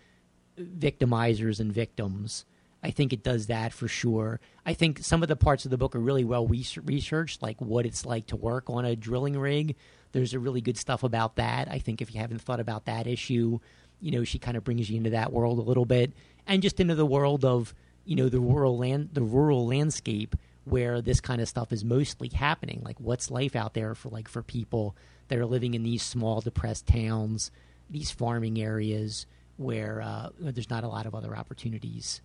victimizers 0.58 1.60
and 1.60 1.72
victims. 1.72 2.44
I 2.84 2.90
think 2.90 3.14
it 3.14 3.22
does 3.22 3.46
that 3.46 3.72
for 3.72 3.88
sure. 3.88 4.40
I 4.66 4.74
think 4.74 4.98
some 4.98 5.22
of 5.22 5.28
the 5.28 5.36
parts 5.36 5.64
of 5.64 5.70
the 5.70 5.78
book 5.78 5.96
are 5.96 6.00
really 6.00 6.22
well 6.22 6.46
researched, 6.46 7.42
like 7.42 7.58
what 7.58 7.86
it's 7.86 8.04
like 8.04 8.26
to 8.26 8.36
work 8.36 8.68
on 8.68 8.84
a 8.84 8.94
drilling 8.94 9.38
rig. 9.38 9.74
There's 10.12 10.34
a 10.34 10.38
really 10.38 10.60
good 10.60 10.76
stuff 10.76 11.02
about 11.02 11.36
that. 11.36 11.68
I 11.70 11.78
think 11.78 12.02
if 12.02 12.14
you 12.14 12.20
haven't 12.20 12.42
thought 12.42 12.60
about 12.60 12.84
that 12.84 13.06
issue, 13.06 13.58
you 14.02 14.10
know, 14.10 14.22
she 14.22 14.38
kind 14.38 14.58
of 14.58 14.64
brings 14.64 14.90
you 14.90 14.98
into 14.98 15.10
that 15.10 15.32
world 15.32 15.58
a 15.58 15.62
little 15.62 15.86
bit, 15.86 16.12
and 16.46 16.60
just 16.60 16.78
into 16.78 16.94
the 16.94 17.06
world 17.06 17.42
of 17.42 17.74
you 18.04 18.16
know 18.16 18.28
the 18.28 18.38
rural 18.38 18.76
land, 18.76 19.08
the 19.14 19.22
rural 19.22 19.66
landscape 19.66 20.36
where 20.64 21.00
this 21.00 21.22
kind 21.22 21.40
of 21.40 21.48
stuff 21.48 21.72
is 21.72 21.84
mostly 21.86 22.28
happening. 22.28 22.82
Like, 22.84 23.00
what's 23.00 23.30
life 23.30 23.56
out 23.56 23.72
there 23.72 23.94
for 23.94 24.10
like 24.10 24.28
for 24.28 24.42
people 24.42 24.94
that 25.28 25.38
are 25.38 25.46
living 25.46 25.72
in 25.72 25.84
these 25.84 26.02
small, 26.02 26.42
depressed 26.42 26.86
towns, 26.86 27.50
these 27.88 28.10
farming 28.10 28.60
areas 28.60 29.24
where 29.56 30.02
uh, 30.02 30.28
there's 30.38 30.68
not 30.68 30.84
a 30.84 30.88
lot 30.88 31.06
of 31.06 31.14
other 31.14 31.34
opportunities. 31.34 32.20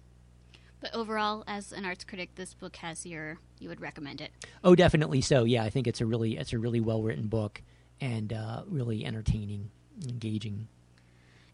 But 0.81 0.93
overall, 0.95 1.43
as 1.47 1.73
an 1.73 1.85
arts 1.85 2.03
critic, 2.03 2.35
this 2.35 2.53
book 2.53 2.77
has 2.77 3.05
your 3.05 3.37
you 3.59 3.69
would 3.69 3.81
recommend 3.81 4.21
it. 4.21 4.31
Oh, 4.63 4.75
definitely 4.75 5.21
so. 5.21 5.43
Yeah, 5.43 5.63
I 5.63 5.69
think 5.69 5.87
it's 5.87 6.01
a 6.01 6.05
really 6.05 6.37
it's 6.37 6.53
a 6.53 6.59
really 6.59 6.79
well 6.79 7.03
written 7.03 7.27
book 7.27 7.61
and 8.01 8.31
uh, 8.31 8.63
really 8.67 9.05
entertaining, 9.05 9.71
engaging. 10.07 10.67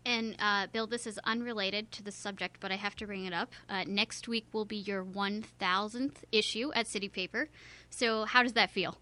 And 0.06 0.36
uh, 0.40 0.68
Bill, 0.72 0.86
this 0.86 1.08
is 1.08 1.20
unrelated 1.24 1.92
to 1.94 2.04
the 2.04 2.12
subject, 2.12 2.58
but 2.60 2.72
I 2.72 2.76
have 2.76 2.96
to 2.98 3.08
bring 3.08 3.26
it 3.26 3.34
up. 3.34 3.54
Uh, 3.68 3.84
next 3.88 4.28
week 4.28 4.46
will 4.54 4.66
be 4.66 4.78
your 4.78 5.04
1000th 5.04 6.18
issue 6.32 6.72
at 6.74 6.86
City 6.86 7.10
Paper. 7.10 7.50
So, 7.90 8.26
how 8.26 8.44
does 8.44 8.54
that 8.54 8.70
feel? 8.70 9.00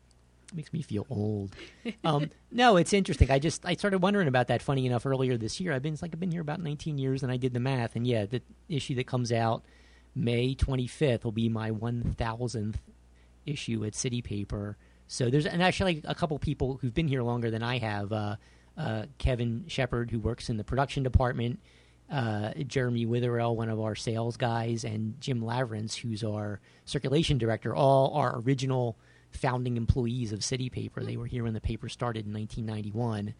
It 0.48 0.56
makes 0.56 0.72
me 0.72 0.82
feel 0.82 1.06
old. 1.10 1.56
um, 2.06 2.30
no, 2.52 2.78
it's 2.78 2.94
interesting. 2.94 3.30
I 3.30 3.40
just 3.40 3.66
I 3.66 3.74
started 3.74 4.02
wondering 4.02 4.30
about 4.30 4.48
that. 4.48 4.62
Funny 4.62 4.86
enough, 4.86 5.06
earlier 5.06 5.36
this 5.36 5.60
year, 5.60 5.74
I've 5.74 5.82
been 5.82 5.98
like 6.02 6.12
I've 6.14 6.20
been 6.20 6.32
here 6.32 6.42
about 6.42 6.62
19 6.62 6.98
years, 6.98 7.22
and 7.22 7.32
I 7.32 7.38
did 7.38 7.54
the 7.54 7.60
math, 7.60 7.98
and 7.98 8.08
yeah, 8.08 8.26
the 8.26 8.42
issue 8.70 8.96
that 8.96 9.08
comes 9.08 9.34
out 9.34 9.66
May 10.16 10.56
25th 10.56 11.24
will 11.24 11.32
be 11.32 11.50
my 11.50 11.72
1000th 11.72 12.76
issue 13.46 13.84
at 13.86 13.96
City 13.96 14.22
Paper. 14.22 14.78
So 15.08 15.30
there's 15.30 15.46
and 15.46 15.62
actually 15.62 16.02
a 16.06 16.16
couple 16.16 16.38
people 16.40 16.78
who've 16.78 16.94
been 16.94 17.08
here 17.08 17.24
longer 17.24 17.52
than 17.52 17.64
I 17.64 17.78
have. 17.80 18.12
Uh, 18.12 18.36
uh, 18.78 19.06
Kevin 19.18 19.66
Shepard, 19.68 20.10
who 20.10 20.20
works 20.20 20.50
in 20.50 20.58
the 20.58 20.64
production 20.64 21.04
department, 21.04 21.60
uh, 22.12 22.54
Jeremy 22.68 23.06
Witherell, 23.06 23.56
one 23.56 23.70
of 23.70 23.80
our 23.80 23.96
sales 23.96 24.38
guys, 24.38 24.84
and 24.84 25.20
Jim 25.20 25.44
Lavrance, 25.44 25.96
who's 25.96 26.24
our 26.24 26.60
circulation 26.86 27.38
director, 27.38 27.76
all 27.76 28.14
our 28.16 28.40
original 28.40 28.98
founding 29.32 29.78
employees 29.78 30.32
of 30.32 30.44
City 30.44 30.70
Paper. 30.70 31.04
They 31.04 31.18
were 31.18 31.26
here 31.26 31.44
when 31.44 31.54
the 31.54 31.62
paper 31.62 31.90
started 31.90 32.26
in 32.26 32.34
1991. 32.34 33.34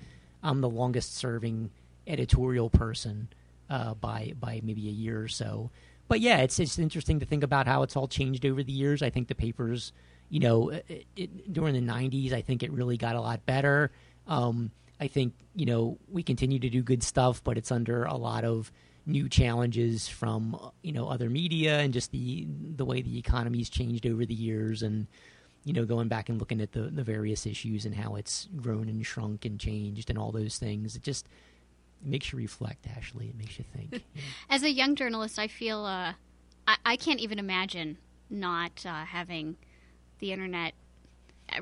I'm 0.44 0.62
the 0.62 0.70
longest 0.70 1.16
serving 1.16 1.72
editorial 2.08 2.70
person 2.70 3.30
uh, 3.70 3.94
by 3.94 4.34
by 4.40 4.62
maybe 4.64 4.88
a 4.88 4.92
year 4.92 5.22
or 5.22 5.28
so. 5.28 5.72
But 6.08 6.20
yeah, 6.20 6.38
it's 6.40 6.60
it's 6.60 6.78
interesting 6.78 7.20
to 7.20 7.26
think 7.26 7.44
about 7.44 7.68
how 7.68 7.84
it's 7.84 7.96
all 7.96 8.08
changed 8.08 8.46
over 8.46 8.64
the 8.64 8.72
years. 8.72 9.02
I 9.02 9.10
think 9.10 9.28
the 9.28 9.36
papers, 9.36 9.94
you 10.30 10.40
know, 10.40 10.70
it, 10.70 11.06
it, 11.16 11.54
during 11.54 11.74
the 11.74 11.92
90s, 11.92 12.34
I 12.34 12.42
think 12.42 12.64
it 12.64 12.72
really 12.72 12.98
got 12.98 13.16
a 13.16 13.22
lot 13.22 13.46
better. 13.46 13.92
Um, 14.28 14.72
I 15.00 15.08
think 15.08 15.34
you 15.56 15.66
know 15.66 15.98
we 16.12 16.24
continue 16.24 16.60
to 16.60 16.70
do 16.70 16.82
good 16.82 17.04
stuff, 17.04 17.44
but 17.44 17.58
it's 17.58 17.72
under 17.72 18.04
a 18.04 18.16
lot 18.16 18.44
of 18.46 18.72
new 19.06 19.28
challenges 19.28 20.08
from 20.08 20.56
uh, 20.56 20.70
you 20.82 20.92
know 20.92 21.08
other 21.08 21.30
media 21.30 21.80
and 21.80 21.94
just 21.94 22.12
the 22.12 22.48
the 22.76 22.86
way 22.86 23.02
the 23.02 23.18
economy's 23.18 23.70
changed 23.70 24.06
over 24.06 24.26
the 24.26 24.34
years 24.34 24.82
and 24.82 25.08
you 25.66 25.74
know 25.74 25.86
going 25.86 26.08
back 26.08 26.30
and 26.30 26.40
looking 26.40 26.62
at 26.62 26.72
the 26.72 26.84
the 26.84 27.04
various 27.04 27.46
issues 27.46 27.86
and 27.86 27.96
how 27.96 28.16
it's 28.16 28.48
grown 28.56 28.88
and 28.88 29.06
shrunk 29.06 29.46
and 29.46 29.60
changed 29.60 30.10
and 30.10 30.18
all 30.18 30.32
those 30.32 30.58
things 30.58 30.96
it 30.96 31.04
just 31.04 31.28
makes 32.06 32.32
you 32.32 32.38
reflect 32.38 32.88
Ashley 32.98 33.30
it 33.30 33.38
makes 33.38 33.58
you 33.58 33.66
think 33.76 34.04
as 34.50 34.64
a 34.64 34.72
young 34.72 34.96
journalist 34.96 35.40
i 35.40 35.48
feel 35.48 35.86
uh, 35.86 36.14
I, 36.68 36.78
I, 36.86 36.96
can't 36.96 37.20
even 37.20 37.40
imagine 37.40 37.98
not 38.30 38.86
uh, 38.86 39.06
having 39.06 39.58
the 40.20 40.32
internet 40.32 40.74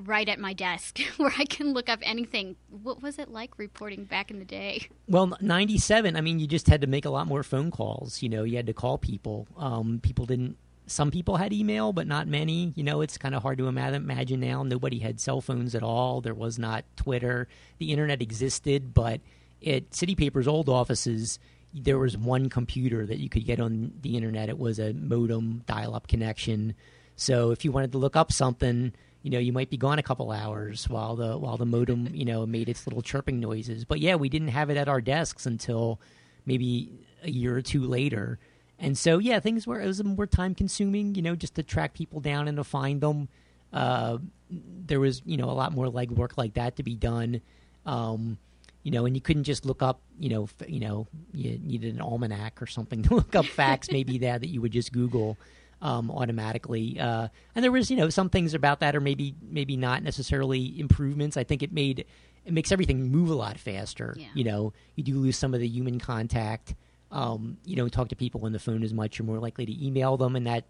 right 0.04 0.28
at 0.28 0.40
my 0.40 0.54
desk 0.54 1.00
where 1.18 1.34
I 1.38 1.46
can 1.46 1.74
look 1.74 1.90
up 1.90 2.00
anything. 2.02 2.56
What 2.70 3.02
was 3.02 3.20
it 3.20 3.30
like 3.30 3.58
reporting 3.58 4.06
back 4.06 4.32
in 4.32 4.40
the 4.40 4.46
day? 4.46 4.88
Well, 5.08 5.34
97, 5.42 6.16
I 6.16 6.22
mean, 6.22 6.40
you 6.40 6.48
just 6.48 6.68
had 6.68 6.82
to 6.82 6.88
make 6.88 7.06
a 7.06 7.10
lot 7.10 7.28
more 7.28 7.44
phone 7.44 7.72
calls. 7.72 8.22
You 8.22 8.30
know, 8.30 8.44
you 8.44 8.58
had 8.58 8.68
to 8.68 8.74
call 8.74 8.98
people. 8.98 9.48
Um, 9.58 10.00
people 10.02 10.26
didn't, 10.26 10.58
some 10.88 11.12
people 11.12 11.38
had 11.38 11.54
email, 11.54 11.94
but 11.94 12.08
not 12.08 12.28
many. 12.28 12.74
You 12.76 12.84
know, 12.84 13.02
it's 13.02 13.18
kind 13.18 13.36
of 13.36 13.42
hard 13.42 13.58
to 13.58 13.68
imagine 13.68 14.40
now. 14.40 14.64
Nobody 14.64 15.00
had 15.00 15.20
cell 15.20 15.42
phones 15.42 15.76
at 15.76 15.84
all. 15.84 16.22
There 16.22 16.34
was 16.34 16.60
not 16.60 16.86
Twitter. 16.96 17.48
The 17.78 17.92
internet 17.92 18.22
existed, 18.22 18.94
but 18.94 19.22
at 19.66 19.94
City 19.94 20.16
Paper's 20.16 20.48
old 20.48 20.70
offices, 20.70 21.40
there 21.74 21.98
was 21.98 22.18
one 22.18 22.50
computer 22.50 23.06
that 23.06 23.20
you 23.20 23.30
could 23.30 23.46
get 23.46 23.60
on 23.60 23.94
the 24.02 24.18
internet. 24.18 24.50
It 24.50 24.60
was 24.60 24.80
a 24.80 24.94
modem 24.94 25.64
dial 25.68 25.96
up 25.96 26.08
connection. 26.08 26.76
So 27.16 27.52
if 27.52 27.64
you 27.64 27.72
wanted 27.72 27.92
to 27.94 27.98
look 27.98 28.16
up 28.16 28.32
something, 28.32 28.94
you 29.24 29.30
know 29.30 29.40
you 29.40 29.54
might 29.54 29.70
be 29.70 29.78
gone 29.78 30.00
a 30.00 30.04
couple 30.04 30.32
hours 30.32 30.90
while 30.90 31.16
the 31.16 31.38
while 31.38 31.58
the 31.58 31.66
modem 31.66 32.10
you 32.14 32.26
know 32.26 32.46
made 32.46 32.70
its 32.70 32.88
little 32.88 33.02
chirping 33.02 33.40
noises 33.40 33.86
but 33.86 34.00
yeah 34.00 34.16
we 34.16 34.30
didn't 34.30 34.50
have 34.50 34.70
it 34.70 34.78
at 34.78 34.90
our 34.90 35.02
desks 35.02 35.46
until 35.46 36.00
maybe 36.46 36.92
a 37.24 37.30
year 37.30 37.56
or 37.56 37.62
two 37.62 37.86
later 37.86 38.40
and 38.80 38.98
so 38.98 39.20
yeah 39.20 39.40
things 39.40 39.68
were 39.68 39.80
it 39.80 39.86
was 39.86 40.04
more 40.04 40.26
time 40.26 40.56
consuming 40.56 41.14
you 41.16 41.22
know 41.22 41.36
just 41.36 41.56
to 41.56 41.64
track 41.64 41.94
people 41.94 42.20
down 42.20 42.48
and 42.48 42.58
to 42.58 42.64
find 42.64 43.02
them 43.02 43.30
uh, 43.74 44.18
there 44.50 45.00
was 45.00 45.22
you 45.26 45.38
know 45.38 45.50
a 45.50 45.54
lot 45.54 45.72
more 45.72 45.86
legwork 45.88 46.38
like 46.38 46.56
that 46.56 46.76
to 46.76 46.84
be 46.84 46.96
done 46.96 47.42
um, 47.86 48.38
you 48.84 48.92
know 48.92 49.06
and 49.06 49.16
you 49.16 49.22
couldn't 49.22 49.44
just 49.44 49.66
look 49.66 49.82
up 49.82 50.02
you 50.20 50.30
know 50.30 50.44
f- 50.44 50.70
you 50.70 50.80
know 50.80 51.08
you 51.34 51.60
needed 51.60 51.94
an 51.94 52.02
almanac 52.02 52.62
or 52.62 52.68
something 52.68 53.04
to 53.04 53.16
look 53.16 53.36
up 53.36 53.46
facts 53.46 53.92
maybe 53.92 54.20
that 54.20 54.42
that 54.42 54.50
you 54.50 54.62
would 54.62 54.72
just 54.72 54.92
google 54.92 55.38
um, 55.82 56.12
automatically. 56.12 57.00
Uh, 57.00 57.28
and 57.56 57.64
there 57.64 57.72
was, 57.72 57.90
you 57.90 57.98
know, 57.98 58.10
some 58.10 58.30
things 58.30 58.54
about 58.54 58.80
that 58.82 58.96
are 58.96 59.02
maybe 59.02 59.36
maybe 59.42 59.76
not 59.78 60.04
necessarily 60.04 60.80
improvements. 60.80 61.38
I 61.38 61.44
think 61.44 61.64
it 61.64 61.72
made 61.72 62.06
it 62.46 62.54
makes 62.54 62.72
everything 62.72 63.12
move 63.12 63.30
a 63.30 63.36
lot 63.36 63.58
faster. 63.58 64.16
Yeah. 64.18 64.28
You 64.34 64.44
know, 64.44 64.74
you 64.96 65.04
do 65.04 65.18
lose 65.18 65.38
some 65.38 65.54
of 65.54 65.60
the 65.60 65.68
human 65.68 66.00
contact. 66.00 66.76
Um, 67.12 67.58
you 67.66 67.76
don't 67.76 67.92
talk 67.92 68.10
to 68.10 68.16
people 68.16 68.46
on 68.46 68.54
the 68.54 68.60
phone 68.60 68.84
as 68.84 68.94
much. 68.94 69.20
You're 69.20 69.26
more 69.26 69.40
likely 69.40 69.66
to 69.66 69.86
email 69.86 70.18
them, 70.18 70.36
and 70.36 70.48
that 70.48 70.66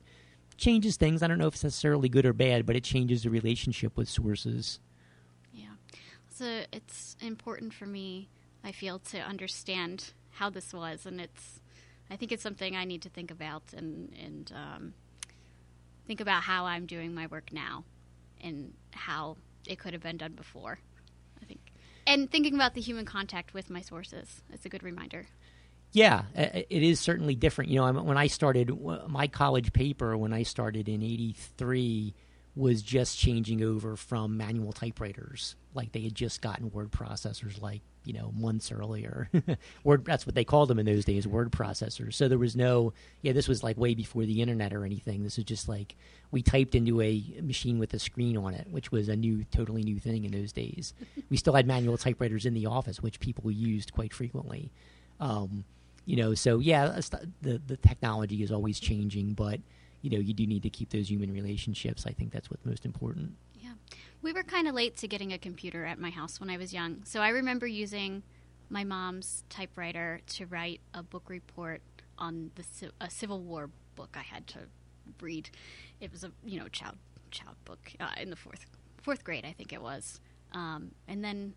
changes 0.57 0.97
things. 0.97 1.21
I 1.21 1.27
don't 1.27 1.37
know 1.37 1.47
if 1.47 1.53
it's 1.53 1.63
necessarily 1.63 2.09
good 2.09 2.25
or 2.25 2.33
bad, 2.33 2.65
but 2.65 2.75
it 2.75 2.83
changes 2.83 3.23
the 3.23 3.29
relationship 3.29 3.95
with 3.95 4.09
sources. 4.09 4.79
So 6.33 6.63
it's 6.71 7.15
important 7.21 7.73
for 7.73 7.85
me. 7.85 8.29
I 8.63 8.71
feel 8.71 8.99
to 8.99 9.19
understand 9.19 10.11
how 10.31 10.49
this 10.49 10.73
was, 10.73 11.05
and 11.05 11.19
it's 11.19 11.59
I 12.09 12.15
think 12.15 12.31
it's 12.31 12.43
something 12.43 12.75
I 12.75 12.85
need 12.85 13.01
to 13.03 13.09
think 13.09 13.31
about 13.31 13.63
and 13.75 14.13
and 14.21 14.51
um, 14.55 14.93
think 16.07 16.21
about 16.21 16.43
how 16.43 16.65
I'm 16.65 16.85
doing 16.85 17.13
my 17.13 17.27
work 17.27 17.51
now 17.51 17.83
and 18.41 18.73
how 18.91 19.37
it 19.67 19.77
could 19.79 19.93
have 19.93 20.01
been 20.01 20.17
done 20.17 20.33
before. 20.33 20.79
I 21.41 21.45
think, 21.45 21.59
and 22.07 22.31
thinking 22.31 22.55
about 22.55 22.75
the 22.75 22.81
human 22.81 23.05
contact 23.05 23.53
with 23.53 23.69
my 23.69 23.81
sources. 23.81 24.41
It's 24.51 24.65
a 24.65 24.69
good 24.69 24.83
reminder. 24.83 25.27
Yeah, 25.93 26.23
it 26.35 26.65
is 26.69 27.01
certainly 27.01 27.35
different. 27.35 27.69
You 27.69 27.81
know, 27.81 27.91
when 28.01 28.17
I 28.17 28.27
started 28.27 28.71
my 29.09 29.27
college 29.27 29.73
paper, 29.73 30.15
when 30.17 30.31
I 30.31 30.43
started 30.43 30.87
in 30.87 31.03
'83, 31.03 32.13
was 32.55 32.81
just 32.81 33.17
changing 33.17 33.63
over 33.63 33.95
from 33.95 34.35
manual 34.35 34.73
typewriters. 34.73 35.55
Like 35.73 35.93
they 35.93 36.01
had 36.01 36.15
just 36.15 36.41
gotten 36.41 36.69
word 36.71 36.91
processors, 36.91 37.61
like 37.61 37.81
you 38.03 38.13
know 38.13 38.33
months 38.37 38.71
earlier. 38.71 39.29
word 39.83 40.03
that's 40.03 40.25
what 40.25 40.35
they 40.35 40.43
called 40.43 40.69
them 40.69 40.79
in 40.79 40.85
those 40.85 41.05
days, 41.05 41.25
word 41.25 41.51
processors. 41.51 42.13
So 42.15 42.27
there 42.27 42.37
was 42.37 42.55
no 42.55 42.93
yeah, 43.21 43.31
this 43.31 43.47
was 43.47 43.63
like 43.63 43.77
way 43.77 43.95
before 43.95 44.25
the 44.25 44.41
internet 44.41 44.73
or 44.73 44.83
anything. 44.83 45.23
This 45.23 45.37
was 45.37 45.45
just 45.45 45.69
like 45.69 45.95
we 46.31 46.41
typed 46.41 46.75
into 46.75 47.01
a 47.01 47.23
machine 47.41 47.79
with 47.79 47.93
a 47.93 47.99
screen 47.99 48.35
on 48.35 48.53
it, 48.53 48.67
which 48.69 48.91
was 48.91 49.07
a 49.07 49.15
new 49.15 49.45
totally 49.45 49.83
new 49.83 49.99
thing 49.99 50.25
in 50.25 50.31
those 50.31 50.51
days. 50.51 50.93
we 51.29 51.37
still 51.37 51.53
had 51.53 51.65
manual 51.65 51.97
typewriters 51.97 52.45
in 52.45 52.53
the 52.53 52.65
office, 52.65 53.01
which 53.01 53.21
people 53.21 53.49
used 53.49 53.93
quite 53.93 54.13
frequently. 54.13 54.71
Um, 55.21 55.63
you 56.05 56.17
know, 56.17 56.33
so 56.33 56.59
yeah, 56.59 56.99
the 57.41 57.61
the 57.65 57.77
technology 57.77 58.43
is 58.43 58.51
always 58.51 58.77
changing, 58.77 59.35
but 59.35 59.61
you 60.01 60.09
know, 60.09 60.17
you 60.17 60.33
do 60.33 60.45
need 60.45 60.63
to 60.63 60.69
keep 60.69 60.89
those 60.89 61.09
human 61.09 61.31
relationships. 61.31 62.05
I 62.05 62.11
think 62.11 62.31
that's 62.31 62.49
what's 62.49 62.65
most 62.65 62.85
important. 62.85 63.33
Yeah. 63.59 63.73
We 64.21 64.33
were 64.33 64.43
kind 64.43 64.67
of 64.67 64.75
late 64.75 64.97
to 64.97 65.07
getting 65.07 65.33
a 65.33 65.37
computer 65.37 65.85
at 65.85 65.99
my 65.99 66.09
house 66.09 66.39
when 66.39 66.49
I 66.49 66.57
was 66.57 66.73
young. 66.73 67.03
So 67.05 67.21
I 67.21 67.29
remember 67.29 67.67
using 67.67 68.23
my 68.69 68.83
mom's 68.83 69.43
typewriter 69.49 70.21
to 70.25 70.45
write 70.45 70.81
a 70.93 71.03
book 71.03 71.29
report 71.29 71.81
on 72.17 72.51
the 72.55 72.91
a 73.01 73.09
Civil 73.09 73.41
War 73.41 73.69
book 73.95 74.15
I 74.15 74.23
had 74.23 74.47
to 74.47 74.59
read. 75.19 75.49
It 75.99 76.11
was 76.11 76.23
a 76.23 76.31
you 76.43 76.59
know 76.59 76.67
child 76.69 76.95
child 77.31 77.55
book 77.65 77.91
uh, 77.99 78.09
in 78.17 78.29
the 78.29 78.35
fourth 78.35 78.65
fourth 79.01 79.23
grade, 79.23 79.45
I 79.45 79.51
think 79.51 79.73
it 79.73 79.81
was. 79.81 80.21
Um, 80.53 80.91
and 81.07 81.23
then 81.23 81.53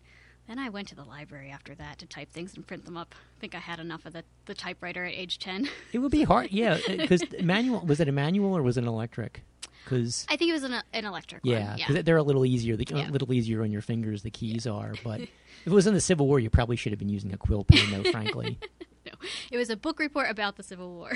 then 0.47 0.59
I 0.59 0.69
went 0.69 0.87
to 0.89 0.95
the 0.95 1.03
library 1.03 1.49
after 1.49 1.73
that 1.75 1.97
to 1.99 2.05
type 2.05 2.31
things 2.31 2.55
and 2.55 2.65
print 2.65 2.85
them 2.85 2.97
up. 2.97 3.15
I 3.37 3.39
think 3.39 3.55
I 3.55 3.59
had 3.59 3.79
enough 3.79 4.05
of 4.05 4.13
the, 4.13 4.23
the 4.45 4.53
typewriter 4.53 5.03
at 5.03 5.13
age 5.13 5.39
10. 5.39 5.69
It 5.93 5.99
would 5.99 6.11
be 6.11 6.23
hard, 6.23 6.51
yeah, 6.51 6.77
because 6.87 7.23
manual 7.41 7.79
was 7.81 7.99
it 7.99 8.07
a 8.07 8.11
manual 8.11 8.55
or 8.55 8.61
was 8.61 8.77
it 8.77 8.81
an 8.81 8.87
electric? 8.87 9.43
Cause, 9.85 10.25
I 10.29 10.35
think 10.35 10.49
it 10.49 10.53
was 10.53 10.63
an, 10.63 10.81
an 10.93 11.05
electric 11.05 11.41
yeah, 11.43 11.75
because 11.75 11.95
yeah. 11.95 12.01
they're 12.01 12.17
a 12.17 12.23
little 12.23 12.45
easier. 12.45 12.75
The, 12.75 12.85
yeah. 12.89 13.07
A 13.07 13.11
little 13.11 13.31
easier 13.31 13.61
on 13.61 13.71
your 13.71 13.81
fingers. 13.81 14.23
The 14.23 14.31
keys 14.31 14.65
yeah. 14.65 14.71
are, 14.73 14.93
but 15.03 15.21
if 15.21 15.29
it 15.67 15.69
was 15.69 15.85
in 15.85 15.93
the 15.93 16.01
Civil 16.01 16.27
War, 16.27 16.39
you 16.39 16.49
probably 16.49 16.75
should 16.75 16.91
have 16.91 16.99
been 16.99 17.09
using 17.09 17.31
a 17.33 17.37
quill 17.37 17.63
pen, 17.63 17.91
though. 17.91 18.11
frankly, 18.11 18.57
no. 19.05 19.11
it 19.51 19.57
was 19.57 19.69
a 19.69 19.77
book 19.77 19.99
report 19.99 20.29
about 20.29 20.57
the 20.57 20.63
Civil 20.63 20.91
War. 20.91 21.11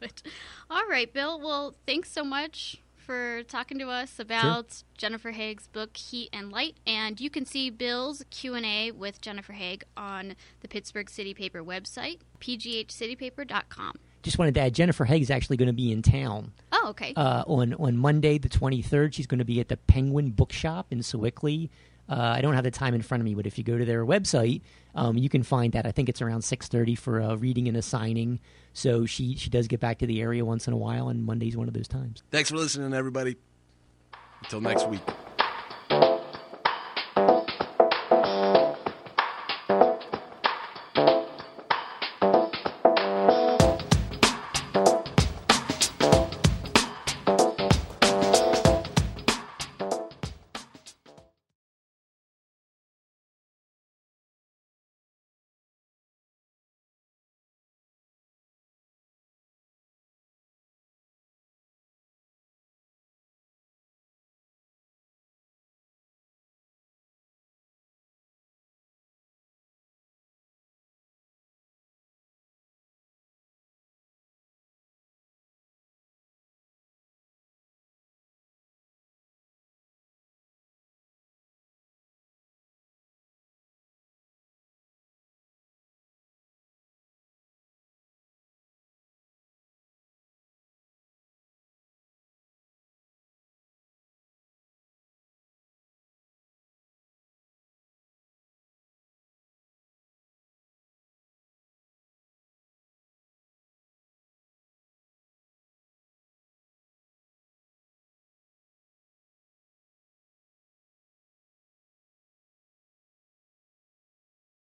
but 0.00 0.22
all 0.70 0.86
right, 0.88 1.12
Bill. 1.12 1.38
Well, 1.38 1.74
thanks 1.86 2.10
so 2.10 2.24
much 2.24 2.78
for 3.04 3.42
talking 3.44 3.78
to 3.78 3.88
us 3.88 4.18
about 4.18 4.72
sure. 4.72 4.84
Jennifer 4.96 5.32
Haigh's 5.32 5.68
book 5.68 5.96
Heat 5.96 6.30
and 6.32 6.50
Light 6.50 6.76
and 6.86 7.20
you 7.20 7.30
can 7.30 7.44
see 7.44 7.70
Bill's 7.70 8.24
Q&A 8.30 8.90
with 8.90 9.20
Jennifer 9.20 9.52
Haigh 9.52 9.80
on 9.96 10.34
the 10.60 10.68
Pittsburgh 10.68 11.10
City 11.10 11.34
Paper 11.34 11.62
website 11.62 12.18
pghcitypaper.com 12.40 13.94
just 14.24 14.38
wanted 14.38 14.54
to 14.54 14.60
add 14.60 14.74
Jennifer 14.74 15.04
Haigh 15.04 15.20
is 15.20 15.30
actually 15.30 15.58
going 15.58 15.66
to 15.66 15.74
be 15.74 15.92
in 15.92 16.00
town. 16.00 16.52
Oh, 16.72 16.86
okay. 16.90 17.12
Uh, 17.14 17.44
on 17.46 17.74
on 17.74 17.98
Monday 17.98 18.38
the 18.38 18.48
23rd, 18.48 19.12
she's 19.12 19.26
going 19.26 19.38
to 19.38 19.44
be 19.44 19.60
at 19.60 19.68
the 19.68 19.76
Penguin 19.76 20.30
Bookshop 20.30 20.86
in 20.90 21.00
Sewickley. 21.00 21.68
Uh, 22.08 22.34
I 22.36 22.40
don't 22.40 22.54
have 22.54 22.64
the 22.64 22.70
time 22.70 22.94
in 22.94 23.02
front 23.02 23.20
of 23.20 23.24
me, 23.24 23.34
but 23.34 23.46
if 23.46 23.56
you 23.56 23.64
go 23.64 23.78
to 23.78 23.84
their 23.84 24.04
website, 24.04 24.60
um, 24.94 25.16
you 25.16 25.28
can 25.28 25.42
find 25.42 25.72
that. 25.72 25.86
I 25.86 25.92
think 25.92 26.08
it's 26.08 26.20
around 26.20 26.42
6:30 26.42 26.96
for 26.96 27.20
a 27.20 27.36
reading 27.36 27.68
and 27.68 27.76
a 27.76 27.82
signing. 27.82 28.40
So 28.72 29.06
she 29.06 29.36
she 29.36 29.50
does 29.50 29.68
get 29.68 29.80
back 29.80 29.98
to 29.98 30.06
the 30.06 30.20
area 30.20 30.44
once 30.44 30.66
in 30.66 30.72
a 30.72 30.76
while, 30.76 31.08
and 31.08 31.24
Monday's 31.24 31.56
one 31.56 31.68
of 31.68 31.74
those 31.74 31.88
times. 31.88 32.22
Thanks 32.30 32.50
for 32.50 32.56
listening, 32.56 32.92
everybody. 32.92 33.36
Until 34.42 34.60
next 34.60 34.86
week. 34.88 35.00